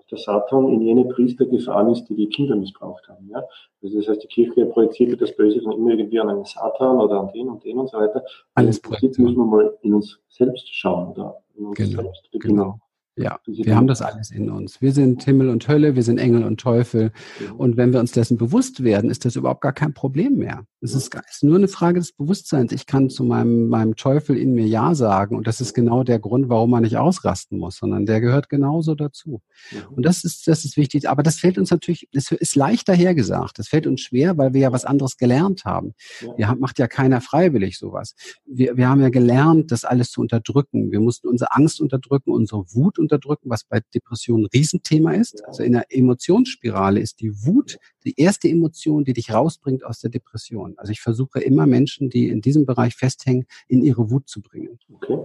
[0.09, 3.29] der Satan in jene Priester gefahren ist, die die Kinder missbraucht haben.
[3.29, 3.43] Ja?
[3.83, 7.19] Also das heißt, die Kirche projiziert das Böse dann immer irgendwie an einen Satan oder
[7.19, 8.23] an den und den und so weiter.
[8.55, 12.55] Alles Prinzip müssen wir mal in uns selbst schauen oder genau, selbst beginnen.
[12.57, 12.79] Genau.
[13.17, 14.79] Ja, wir haben das alles in uns.
[14.79, 17.11] Wir sind Himmel und Hölle, wir sind Engel und Teufel.
[17.57, 20.65] Und wenn wir uns dessen bewusst werden, ist das überhaupt gar kein Problem mehr.
[20.81, 22.71] Es ist, ist nur eine Frage des Bewusstseins.
[22.71, 25.35] Ich kann zu meinem, meinem Teufel in mir Ja sagen.
[25.35, 28.93] Und das ist genau der Grund, warum man nicht ausrasten muss, sondern der gehört genauso
[28.93, 29.41] dazu.
[29.89, 31.09] Und das ist, das ist wichtig.
[31.09, 33.57] Aber das fällt uns natürlich, das ist leichter hergesagt.
[33.57, 35.95] Das fällt uns schwer, weil wir ja was anderes gelernt haben.
[36.35, 38.13] Wir haben, macht ja keiner freiwillig sowas.
[38.45, 40.91] Wir, wir haben ja gelernt, das alles zu unterdrücken.
[40.91, 43.06] Wir mussten unsere Angst unterdrücken, unsere Wut unterdrücken,
[43.43, 45.45] was bei Depressionen ein Riesenthema ist.
[45.45, 50.09] Also in der Emotionsspirale ist die Wut die erste Emotion, die dich rausbringt aus der
[50.09, 50.75] Depression.
[50.77, 54.79] Also ich versuche immer Menschen, die in diesem Bereich festhängen, in ihre Wut zu bringen.
[54.93, 55.17] Okay.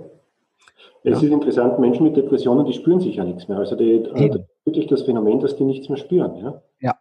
[1.05, 1.27] Es ja.
[1.27, 3.59] ist interessant, Menschen mit Depressionen, die spüren sich ja nichts mehr.
[3.59, 6.37] Also die, äh, wirklich das Phänomen, dass die nichts mehr spüren.
[6.37, 6.63] Ja.
[6.81, 6.99] ja.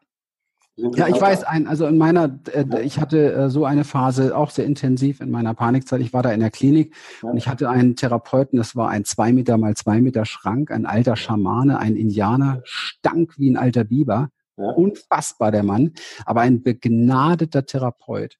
[0.95, 4.49] Ja, ich weiß ein, also in meiner, äh, ich hatte äh, so eine Phase auch
[4.49, 6.01] sehr intensiv in meiner Panikzeit.
[6.01, 7.29] Ich war da in der Klinik ja.
[7.29, 10.86] und ich hatte einen Therapeuten, das war ein zwei Meter mal zwei Meter Schrank, ein
[10.86, 14.29] alter Schamane, ein Indianer, stank wie ein alter Biber.
[14.58, 14.72] Ja.
[14.72, 15.93] Unfassbar, der Mann,
[16.26, 18.38] aber ein begnadeter Therapeut.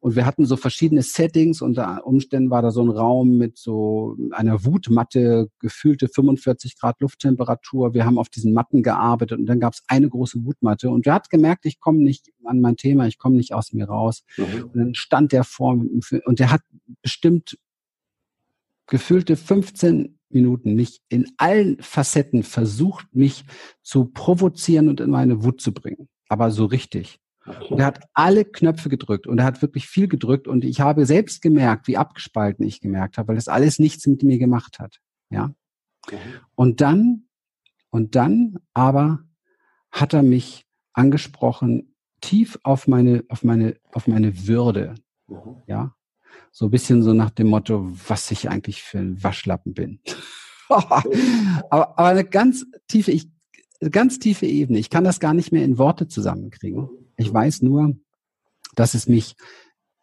[0.00, 1.60] Und wir hatten so verschiedene Settings.
[1.60, 7.92] Unter Umständen war da so ein Raum mit so einer Wutmatte, gefühlte 45 Grad Lufttemperatur.
[7.92, 10.90] Wir haben auf diesen Matten gearbeitet und dann gab es eine große Wutmatte.
[10.90, 13.88] Und er hat gemerkt, ich komme nicht an mein Thema, ich komme nicht aus mir
[13.88, 14.24] raus.
[14.36, 14.70] Mhm.
[14.72, 16.62] Und dann stand der vor und der hat
[17.02, 17.58] bestimmt
[18.86, 23.44] gefühlte 15 Minuten mich in allen Facetten versucht, mich
[23.82, 26.08] zu provozieren und in meine Wut zu bringen.
[26.28, 27.18] Aber so richtig.
[27.70, 31.06] Und er hat alle Knöpfe gedrückt und er hat wirklich viel gedrückt und ich habe
[31.06, 34.98] selbst gemerkt, wie abgespalten ich gemerkt habe, weil das alles nichts mit mir gemacht hat.
[35.30, 35.54] Ja.
[36.54, 37.28] Und dann,
[37.90, 39.20] und dann aber
[39.90, 44.94] hat er mich angesprochen, tief auf meine, auf meine, auf meine Würde.
[45.66, 45.94] Ja.
[46.58, 50.00] So ein bisschen so nach dem Motto, was ich eigentlich für ein Waschlappen bin.
[50.68, 51.04] aber,
[51.70, 53.28] aber eine ganz tiefe, ich,
[53.92, 54.80] ganz tiefe Ebene.
[54.80, 56.88] Ich kann das gar nicht mehr in Worte zusammenkriegen.
[57.16, 57.94] Ich weiß nur,
[58.74, 59.36] dass es mich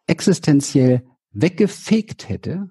[0.06, 2.70] existenziell weggefegt hätte,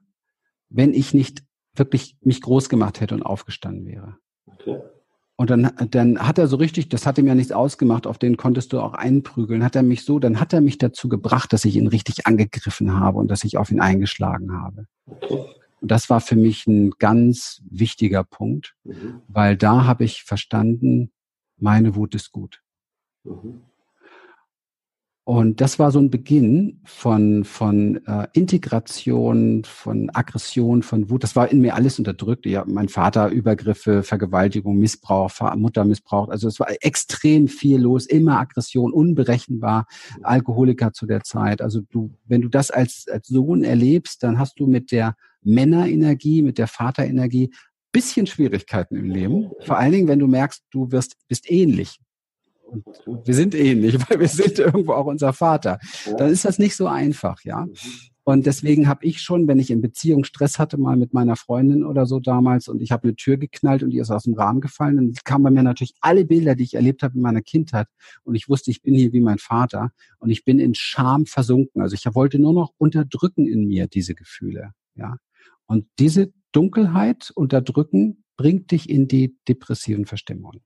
[0.70, 1.44] wenn ich nicht
[1.76, 4.18] wirklich mich groß gemacht hätte und aufgestanden wäre.
[4.48, 4.82] Okay.
[5.38, 8.38] Und dann, dann hat er so richtig, das hat ihm ja nichts ausgemacht, auf den
[8.38, 11.66] konntest du auch einprügeln, hat er mich so, dann hat er mich dazu gebracht, dass
[11.66, 14.88] ich ihn richtig angegriffen habe und dass ich auf ihn eingeschlagen habe.
[15.82, 19.22] Und das war für mich ein ganz wichtiger Punkt, mhm.
[19.28, 21.12] weil da habe ich verstanden,
[21.58, 22.62] meine Wut ist gut.
[23.24, 23.62] Mhm.
[25.28, 31.24] Und das war so ein Beginn von, von äh, Integration, von Aggression, von Wut.
[31.24, 32.46] Das war in mir alles unterdrückt.
[32.46, 36.30] Ja, mein Vater Übergriffe, Vergewaltigung, Missbrauch, Mutter missbraucht.
[36.30, 39.88] Also es war extrem viel los, immer Aggression, unberechenbar,
[40.22, 41.60] Alkoholiker zu der Zeit.
[41.60, 46.44] Also du, wenn du das als, als Sohn erlebst, dann hast du mit der Männerenergie,
[46.44, 47.50] mit der Vaterenergie
[47.92, 49.50] bisschen Schwierigkeiten im Leben.
[49.62, 51.98] Vor allen Dingen, wenn du merkst, du wirst, bist ähnlich.
[52.66, 52.86] Und
[53.28, 55.80] wir sind ähnlich, weil wir sind irgendwo auch unser Vater.
[56.18, 57.66] Dann ist das nicht so einfach, ja.
[57.66, 57.74] Mhm.
[58.28, 61.86] Und deswegen habe ich schon, wenn ich in Beziehung Stress hatte, mal mit meiner Freundin
[61.86, 64.61] oder so damals und ich habe eine Tür geknallt und die ist aus dem Rahmen
[64.61, 67.88] gefallen, dann kamen bei mir natürlich alle Bilder, die ich erlebt habe in meiner Kindheit
[68.24, 71.84] und ich wusste, ich bin hier wie mein Vater und ich bin in Scham versunken.
[71.84, 75.18] Also ich wollte nur noch unterdrücken in mir diese Gefühle, ja.
[75.68, 80.61] Und diese Dunkelheit, Unterdrücken bringt dich in die depressiven Verstimmungen.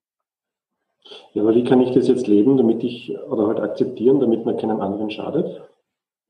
[1.34, 4.58] Ja, aber wie kann ich das jetzt leben, damit ich, oder halt akzeptieren, damit man
[4.58, 5.69] keinem anderen schadet?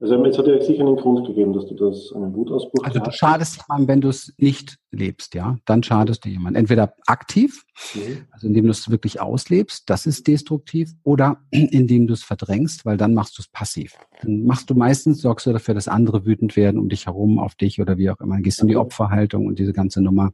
[0.01, 3.11] Also es hat ja sicher einen Grund gegeben, dass du das einen Wutausbruch Also du
[3.11, 6.61] schadest jemandem, wenn du es nicht lebst, ja, dann schadest du jemandem.
[6.61, 8.25] Entweder aktiv, mhm.
[8.31, 12.95] also indem du es wirklich auslebst, das ist destruktiv, oder indem du es verdrängst, weil
[12.95, 13.93] dann machst du es passiv.
[14.21, 17.55] Dann machst du meistens, sorgst du dafür, dass andere wütend werden um dich herum, auf
[17.55, 18.35] dich oder wie auch immer.
[18.35, 20.31] Dann gehst in die Opferhaltung und diese ganze Nummer.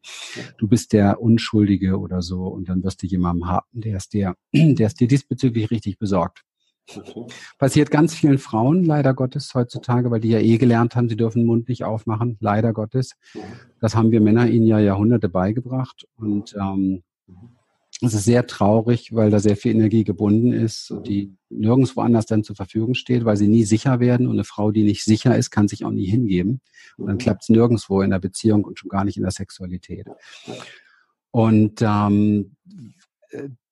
[0.60, 4.36] Du bist der Unschuldige oder so und dann wirst du jemandem haben, der es dir,
[4.54, 6.44] der es dir diesbezüglich richtig besorgt.
[6.94, 7.26] Okay.
[7.58, 11.40] Passiert ganz vielen Frauen, leider Gottes, heutzutage, weil die ja eh gelernt haben, sie dürfen
[11.40, 13.16] den Mund nicht aufmachen, leider Gottes.
[13.82, 16.08] Das haben wir Männer ihnen ja Jahrhunderte beigebracht.
[16.16, 17.04] Und ähm,
[18.02, 22.44] es ist sehr traurig, weil da sehr viel Energie gebunden ist, die nirgendwo anders dann
[22.44, 24.28] zur Verfügung steht, weil sie nie sicher werden.
[24.28, 26.62] Und eine Frau, die nicht sicher ist, kann sich auch nie hingeben.
[26.98, 30.08] Und dann klappt es nirgendwo in der Beziehung und schon gar nicht in der Sexualität.
[31.32, 32.56] Und ähm,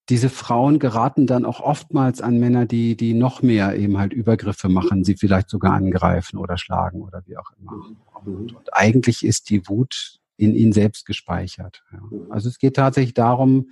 [0.10, 4.68] diese Frauen geraten dann auch oftmals an Männer, die, die noch mehr eben halt Übergriffe
[4.68, 7.72] machen, sie vielleicht sogar angreifen oder schlagen oder wie auch immer.
[7.74, 7.98] Mhm.
[8.26, 11.84] Und, und eigentlich ist die Wut in ihnen selbst gespeichert.
[11.92, 12.00] Ja.
[12.00, 12.32] Mhm.
[12.32, 13.70] Also es geht tatsächlich darum,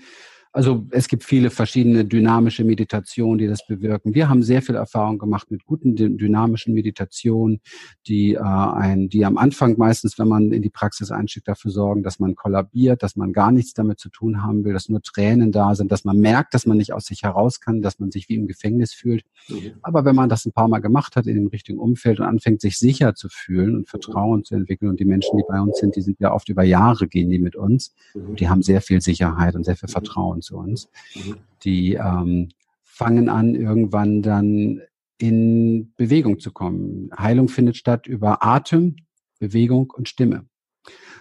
[0.53, 4.13] also es gibt viele verschiedene dynamische Meditationen, die das bewirken.
[4.13, 7.61] Wir haben sehr viel Erfahrung gemacht mit guten dynamischen Meditationen,
[8.07, 12.03] die äh, ein, die am Anfang meistens, wenn man in die Praxis einsteigt, dafür sorgen,
[12.03, 15.53] dass man kollabiert, dass man gar nichts damit zu tun haben will, dass nur Tränen
[15.53, 18.27] da sind, dass man merkt, dass man nicht aus sich heraus kann, dass man sich
[18.27, 19.23] wie im Gefängnis fühlt.
[19.47, 19.71] Mhm.
[19.81, 22.59] Aber wenn man das ein paar Mal gemacht hat in dem richtigen Umfeld und anfängt,
[22.59, 25.95] sich sicher zu fühlen und Vertrauen zu entwickeln und die Menschen, die bei uns sind,
[25.95, 28.35] die sind ja oft über Jahre gehen die mit uns, mhm.
[28.35, 30.89] die haben sehr viel Sicherheit und sehr viel Vertrauen zu uns.
[31.15, 31.35] Mhm.
[31.63, 32.49] Die ähm,
[32.83, 34.81] fangen an, irgendwann dann
[35.17, 37.09] in Bewegung zu kommen.
[37.17, 38.95] Heilung findet statt über Atem,
[39.39, 40.45] Bewegung und Stimme.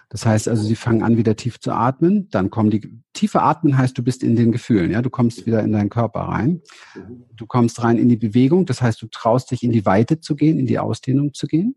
[0.09, 2.29] Das heißt also, sie fangen an, wieder tief zu atmen.
[2.31, 4.91] Dann kommen die tiefe Atmen heißt, du bist in den Gefühlen.
[4.91, 6.63] Ja, du kommst wieder in deinen Körper rein.
[6.97, 7.25] Mhm.
[7.37, 8.67] Du kommst rein in die Bewegung.
[8.67, 11.77] Das heißt, du traust dich in die Weite zu gehen, in die Ausdehnung zu gehen.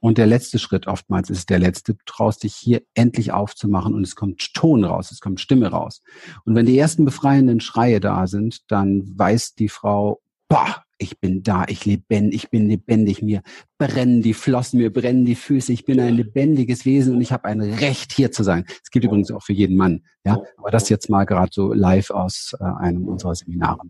[0.00, 1.94] Und der letzte Schritt oftmals ist der letzte.
[1.94, 6.02] Du traust dich hier endlich aufzumachen und es kommt Ton raus, es kommt Stimme raus.
[6.44, 11.42] Und wenn die ersten befreienden Schreie da sind, dann weiß die Frau, boah, ich bin
[11.42, 13.42] da, ich lebendig, ich bin lebendig, mir
[13.78, 17.46] brennen die Flossen, mir brennen die Füße, ich bin ein lebendiges Wesen und ich habe
[17.46, 18.64] ein Recht hier zu sein.
[18.66, 20.38] Das gilt übrigens auch für jeden Mann, ja.
[20.58, 23.80] Aber das jetzt mal gerade so live aus äh, einem unserer Seminare.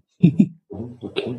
[1.01, 1.37] okay.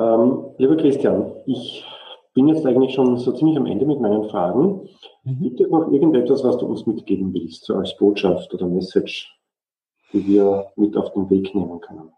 [0.00, 1.84] Ähm, lieber Christian, ich
[2.32, 4.88] bin jetzt eigentlich schon so ziemlich am Ende mit meinen Fragen.
[5.24, 5.42] Mhm.
[5.42, 9.38] Gibt es noch irgendetwas, was du uns mitgeben willst, so als Botschaft oder Message,
[10.12, 12.10] die wir mit auf den Weg nehmen können?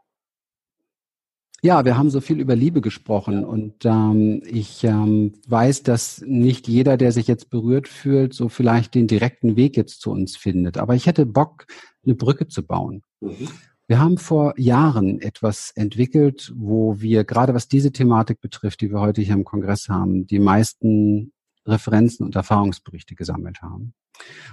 [1.64, 6.66] Ja, wir haben so viel über Liebe gesprochen und ähm, ich ähm, weiß, dass nicht
[6.66, 10.76] jeder, der sich jetzt berührt fühlt, so vielleicht den direkten Weg jetzt zu uns findet.
[10.76, 11.66] Aber ich hätte Bock,
[12.04, 13.02] eine Brücke zu bauen.
[13.20, 13.48] Mhm.
[13.92, 19.00] Wir haben vor Jahren etwas entwickelt, wo wir gerade was diese Thematik betrifft, die wir
[19.00, 21.34] heute hier im Kongress haben, die meisten
[21.66, 23.92] Referenzen und Erfahrungsberichte gesammelt haben.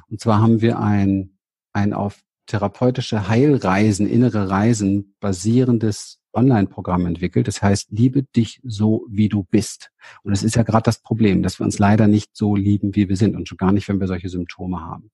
[0.10, 1.38] Und zwar haben wir ein,
[1.72, 7.48] ein auf therapeutische Heilreisen, innere Reisen basierendes Online-Programm entwickelt.
[7.48, 9.90] Das heißt, liebe dich so, wie du bist.
[10.22, 13.08] Und es ist ja gerade das Problem, dass wir uns leider nicht so lieben, wie
[13.08, 15.12] wir sind und schon gar nicht, wenn wir solche Symptome haben.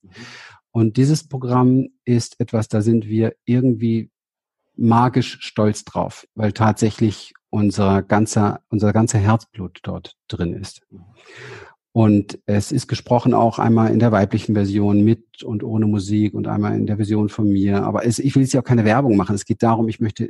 [0.71, 4.09] Und dieses Programm ist etwas, da sind wir irgendwie
[4.77, 10.81] magisch stolz drauf, weil tatsächlich unser ganzer, unser ganzer Herzblut dort drin ist.
[11.93, 16.45] Und es ist gesprochen auch einmal in der weiblichen Version mit und ohne Musik und
[16.45, 17.83] einmal in der Version von mir.
[17.83, 19.33] Aber es, ich will jetzt ja auch keine Werbung machen.
[19.33, 20.29] Es geht darum, ich möchte,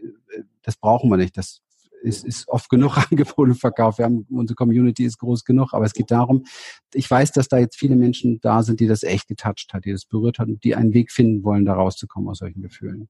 [0.62, 1.36] das brauchen wir nicht.
[1.38, 1.62] Das
[2.04, 3.98] ist, ist oft genug angeboten verkauft.
[3.98, 5.74] Wir haben, unsere Community ist groß genug.
[5.74, 6.46] Aber es geht darum,
[6.94, 9.92] ich weiß, dass da jetzt viele Menschen da sind, die das echt getoucht hat, die
[9.92, 13.10] das berührt hat und die einen Weg finden wollen, da rauszukommen aus solchen Gefühlen.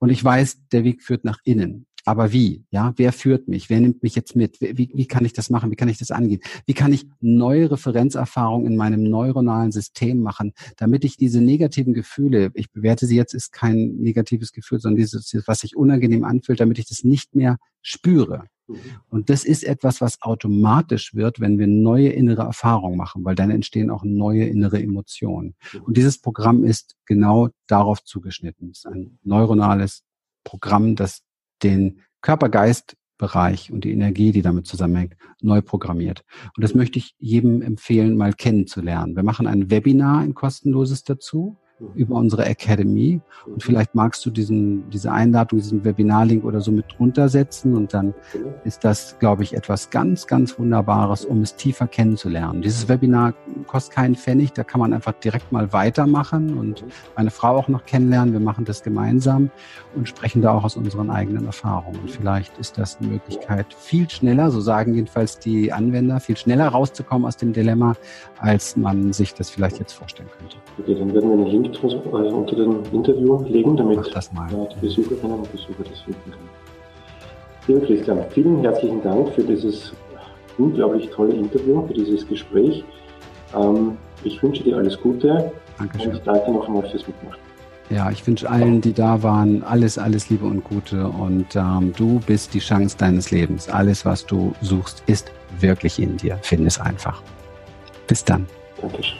[0.00, 1.86] Und ich weiß, der Weg führt nach innen.
[2.06, 2.64] Aber wie?
[2.70, 3.68] Ja, wer führt mich?
[3.68, 4.60] Wer nimmt mich jetzt mit?
[4.60, 5.70] Wie, wie kann ich das machen?
[5.70, 6.40] Wie kann ich das angehen?
[6.66, 12.50] Wie kann ich neue Referenzerfahrungen in meinem neuronalen System machen, damit ich diese negativen Gefühle,
[12.54, 16.78] ich bewerte sie jetzt, ist kein negatives Gefühl, sondern dieses, was sich unangenehm anfühlt, damit
[16.78, 18.44] ich das nicht mehr spüre.
[18.70, 18.76] Mhm.
[19.08, 23.50] Und das ist etwas, was automatisch wird, wenn wir neue innere Erfahrungen machen, weil dann
[23.50, 25.54] entstehen auch neue innere Emotionen.
[25.72, 25.82] Mhm.
[25.82, 28.70] Und dieses Programm ist genau darauf zugeschnitten.
[28.70, 30.02] Es ist ein neuronales
[30.44, 31.22] Programm, das
[31.62, 36.24] den Körper-Geist-Bereich und die Energie, die damit zusammenhängt, neu programmiert.
[36.56, 39.16] Und das möchte ich jedem empfehlen, mal kennenzulernen.
[39.16, 41.58] Wir machen ein Webinar, ein kostenloses dazu
[41.94, 43.20] über unsere Academy.
[43.46, 47.76] Und vielleicht magst du diesen, diese Einladung, diesen Webinarlink oder so mit drunter setzen.
[47.76, 48.14] Und dann
[48.64, 52.62] ist das, glaube ich, etwas ganz, ganz Wunderbares, um es tiefer kennenzulernen.
[52.62, 53.34] Dieses Webinar
[53.66, 54.52] kostet keinen Pfennig.
[54.52, 56.84] Da kann man einfach direkt mal weitermachen und
[57.16, 58.32] meine Frau auch noch kennenlernen.
[58.32, 59.50] Wir machen das gemeinsam
[59.94, 62.00] und sprechen da auch aus unseren eigenen Erfahrungen.
[62.00, 66.68] Und vielleicht ist das eine Möglichkeit, viel schneller, so sagen jedenfalls die Anwender, viel schneller
[66.68, 67.96] rauszukommen aus dem Dilemma,
[68.38, 70.56] als man sich das vielleicht jetzt vorstellen könnte.
[70.78, 75.52] Okay, dann werden wir einen Link Link unter dem Interview legen, damit die Besucherinnen und
[75.52, 76.48] Besucher das finden können.
[77.66, 79.92] Lieber Christian, vielen herzlichen Dank für dieses
[80.58, 82.84] unglaublich tolle Interview, für dieses Gespräch.
[83.54, 86.10] Ähm, ich wünsche dir alles Gute Dankeschön.
[86.10, 87.38] und ich danke noch einmal fürs Mitmachen.
[87.90, 91.08] Ja, ich wünsche allen, die da waren, alles, alles Liebe und Gute.
[91.08, 93.68] Und ähm, du bist die Chance deines Lebens.
[93.68, 96.38] Alles, was du suchst, ist wirklich in dir.
[96.42, 97.20] Finde es einfach.
[98.06, 98.46] Bis dann.
[98.80, 99.18] Dankeschön.